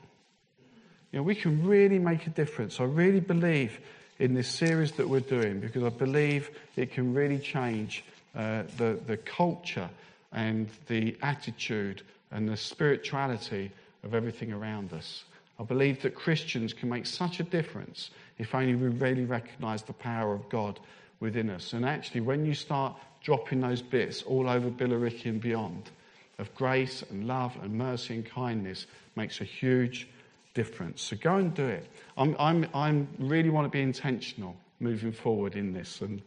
You 1.11 1.19
know, 1.19 1.23
we 1.23 1.35
can 1.35 1.65
really 1.65 1.97
make 1.97 2.27
a 2.27 2.29
difference. 2.29 2.79
I 2.79 2.83
really 2.83 3.21
believe 3.21 3.79
in 4.19 4.33
this 4.33 4.47
series 4.47 4.93
that 4.93 5.07
we're 5.07 5.19
doing 5.19 5.59
because 5.59 5.83
I 5.83 5.89
believe 5.89 6.49
it 6.75 6.91
can 6.91 7.13
really 7.13 7.39
change 7.39 8.03
uh, 8.35 8.63
the, 8.77 8.99
the 9.05 9.17
culture 9.17 9.89
and 10.31 10.69
the 10.87 11.15
attitude 11.21 12.01
and 12.31 12.47
the 12.47 12.57
spirituality 12.57 13.71
of 14.03 14.13
everything 14.13 14.51
around 14.51 14.93
us. 14.93 15.23
I 15.59 15.63
believe 15.63 16.01
that 16.01 16.15
Christians 16.15 16.73
can 16.73 16.89
make 16.89 17.05
such 17.05 17.39
a 17.39 17.43
difference 17.43 18.09
if 18.37 18.53
only 18.53 18.75
we 18.75 18.89
really 18.89 19.25
recognize 19.25 19.83
the 19.83 19.93
power 19.93 20.33
of 20.33 20.49
God 20.49 20.79
within 21.19 21.49
us. 21.49 21.73
And 21.73 21.85
actually, 21.85 22.21
when 22.21 22.45
you 22.45 22.53
start 22.53 22.95
dropping 23.23 23.61
those 23.61 23.81
bits 23.81 24.21
all 24.23 24.49
over 24.49 24.69
Billericay 24.69 25.25
and 25.25 25.41
beyond 25.41 25.89
of 26.37 26.53
grace 26.53 27.03
and 27.09 27.25
love 27.25 27.55
and 27.63 27.73
mercy 27.73 28.15
and 28.15 28.25
kindness, 28.25 28.87
makes 29.15 29.39
a 29.39 29.45
huge 29.45 30.09
difference. 30.55 31.03
So 31.03 31.15
go 31.15 31.35
and 31.35 31.53
do 31.53 31.65
it. 31.65 31.87
I'm, 32.17 32.35
I'm, 32.39 32.67
I'm 32.73 33.07
really 33.19 33.51
want 33.51 33.65
to 33.65 33.69
be 33.69 33.81
intentional 33.81 34.55
moving 34.79 35.11
forward 35.11 35.55
in 35.55 35.71
this. 35.73 36.01
And 36.01 36.21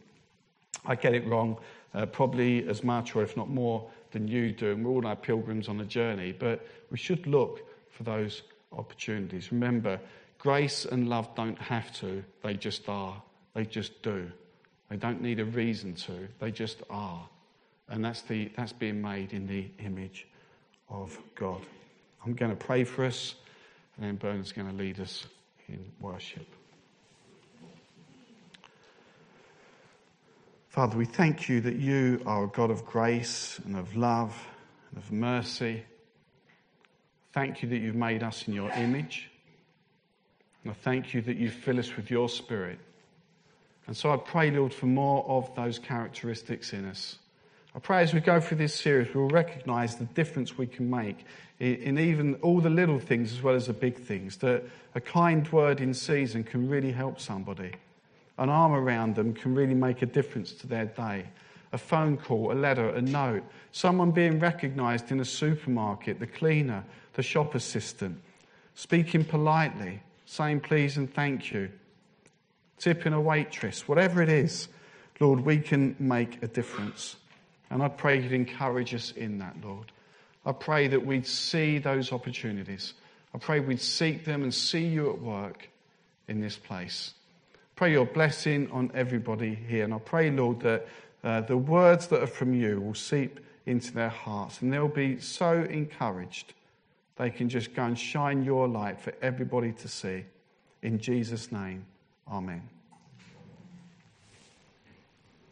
I 0.85 0.95
get 0.95 1.13
it 1.13 1.27
wrong 1.27 1.57
uh, 1.93 2.05
probably 2.05 2.65
as 2.69 2.83
much 2.83 3.15
or 3.15 3.23
if 3.23 3.35
not 3.35 3.49
more 3.49 3.89
than 4.11 4.27
you 4.27 4.53
do. 4.53 4.71
And 4.71 4.85
we're 4.85 4.91
all 4.91 5.05
our 5.05 5.17
pilgrims 5.17 5.67
on 5.67 5.81
a 5.81 5.85
journey. 5.85 6.31
But 6.31 6.65
we 6.89 6.97
should 6.97 7.27
look 7.27 7.61
for 7.91 8.03
those 8.03 8.43
opportunities. 8.71 9.51
Remember, 9.51 9.99
grace 10.37 10.85
and 10.85 11.09
love 11.09 11.35
don't 11.35 11.59
have 11.59 11.91
to, 11.99 12.23
they 12.41 12.53
just 12.53 12.87
are. 12.87 13.21
They 13.53 13.65
just 13.65 14.01
do. 14.01 14.31
They 14.89 14.95
don't 14.95 15.21
need 15.21 15.39
a 15.39 15.45
reason 15.45 15.93
to, 15.95 16.27
they 16.39 16.51
just 16.51 16.81
are. 16.89 17.27
And 17.89 18.05
that's, 18.05 18.21
the, 18.21 18.51
that's 18.55 18.73
being 18.73 19.01
made 19.01 19.33
in 19.33 19.47
the 19.47 19.67
image 19.83 20.27
of 20.89 21.17
God. 21.35 21.61
I'm 22.25 22.33
going 22.33 22.51
to 22.51 22.57
pray 22.57 22.83
for 22.83 23.05
us. 23.05 23.35
And 23.99 24.07
then 24.07 24.15
Bernard's 24.15 24.53
going 24.53 24.69
to 24.69 24.73
lead 24.73 25.01
us 25.01 25.25
in 25.67 25.91
worship. 25.99 26.47
Father, 30.69 30.97
we 30.97 31.03
thank 31.03 31.49
you 31.49 31.59
that 31.59 31.75
you 31.75 32.21
are 32.25 32.45
a 32.45 32.47
God 32.47 32.71
of 32.71 32.85
grace 32.85 33.59
and 33.65 33.75
of 33.75 33.97
love 33.97 34.33
and 34.91 35.03
of 35.03 35.11
mercy. 35.11 35.83
Thank 37.33 37.61
you 37.61 37.67
that 37.69 37.79
you've 37.79 37.95
made 37.95 38.23
us 38.23 38.47
in 38.47 38.53
your 38.53 38.71
image. 38.71 39.29
And 40.63 40.71
I 40.71 40.75
thank 40.75 41.13
you 41.13 41.21
that 41.23 41.35
you 41.35 41.49
fill 41.49 41.77
us 41.77 41.97
with 41.97 42.09
your 42.09 42.29
spirit. 42.29 42.79
And 43.85 43.97
so 43.97 44.13
I 44.13 44.17
pray, 44.17 44.49
Lord, 44.49 44.73
for 44.73 44.85
more 44.85 45.25
of 45.27 45.53
those 45.55 45.77
characteristics 45.77 46.71
in 46.71 46.85
us. 46.85 47.17
I 47.75 47.79
pray 47.79 48.01
as 48.01 48.13
we 48.13 48.19
go 48.19 48.39
through 48.39 48.57
this 48.57 48.73
series, 48.73 49.13
we'll 49.13 49.27
recognize 49.27 49.95
the 49.95 50.05
difference 50.05 50.57
we 50.57 50.65
can 50.65 50.89
make 50.89 51.23
in 51.59 51.99
even 51.99 52.35
all 52.35 52.61
the 52.61 52.69
little 52.69 52.99
things 52.99 53.31
as 53.31 53.43
well 53.43 53.53
as 53.53 53.67
the 53.67 53.73
big 53.73 53.97
things. 53.97 54.37
That 54.37 54.63
a 54.95 55.01
kind 55.01 55.47
word 55.51 55.79
in 55.79 55.93
season 55.93 56.43
can 56.43 56.67
really 56.67 56.91
help 56.91 57.19
somebody. 57.19 57.73
An 58.39 58.49
arm 58.49 58.71
around 58.71 59.15
them 59.15 59.33
can 59.33 59.53
really 59.53 59.75
make 59.75 60.01
a 60.01 60.07
difference 60.07 60.51
to 60.53 60.67
their 60.67 60.85
day. 60.85 61.25
A 61.71 61.77
phone 61.77 62.17
call, 62.17 62.51
a 62.51 62.55
letter, 62.55 62.89
a 62.89 63.01
note, 63.01 63.43
someone 63.71 64.09
being 64.09 64.39
recognized 64.39 65.11
in 65.11 65.19
a 65.19 65.25
supermarket, 65.25 66.19
the 66.19 66.25
cleaner, 66.25 66.83
the 67.13 67.21
shop 67.21 67.53
assistant, 67.53 68.19
speaking 68.73 69.23
politely, 69.23 70.01
saying 70.25 70.61
please 70.61 70.97
and 70.97 71.13
thank 71.13 71.51
you, 71.51 71.69
tipping 72.79 73.13
a 73.13 73.21
waitress, 73.21 73.87
whatever 73.87 74.23
it 74.23 74.29
is, 74.29 74.69
Lord, 75.19 75.41
we 75.41 75.59
can 75.59 75.95
make 75.99 76.41
a 76.41 76.47
difference. 76.47 77.17
And 77.69 77.83
I 77.83 77.87
pray 77.87 78.21
you'd 78.21 78.31
encourage 78.31 78.93
us 78.93 79.11
in 79.11 79.39
that, 79.39 79.55
Lord. 79.63 79.91
I 80.45 80.51
pray 80.51 80.87
that 80.87 81.05
we'd 81.05 81.27
see 81.27 81.77
those 81.77 82.11
opportunities. 82.11 82.93
I 83.33 83.37
pray 83.37 83.59
we'd 83.59 83.81
seek 83.81 84.25
them 84.25 84.43
and 84.43 84.53
see 84.53 84.85
you 84.85 85.11
at 85.11 85.21
work 85.21 85.69
in 86.27 86.41
this 86.41 86.57
place. 86.57 87.13
Pray 87.75 87.91
your 87.91 88.05
blessing 88.05 88.69
on 88.71 88.91
everybody 88.93 89.53
here. 89.55 89.83
And 89.83 89.93
I 89.93 89.99
pray, 89.99 90.31
Lord, 90.31 90.61
that 90.61 90.87
uh, 91.23 91.41
the 91.41 91.57
words 91.57 92.07
that 92.07 92.23
are 92.23 92.27
from 92.27 92.53
you 92.53 92.81
will 92.81 92.95
seep 92.95 93.39
into 93.65 93.93
their 93.93 94.09
hearts 94.09 94.61
and 94.61 94.73
they'll 94.73 94.87
be 94.87 95.19
so 95.19 95.61
encouraged 95.63 96.53
they 97.19 97.29
can 97.29 97.49
just 97.49 97.75
go 97.75 97.83
and 97.83 97.99
shine 97.99 98.43
your 98.43 98.67
light 98.67 98.99
for 98.99 99.13
everybody 99.21 99.73
to 99.73 99.87
see. 99.89 100.23
In 100.81 100.99
Jesus' 100.99 101.51
name, 101.51 101.85
amen. 102.31 102.78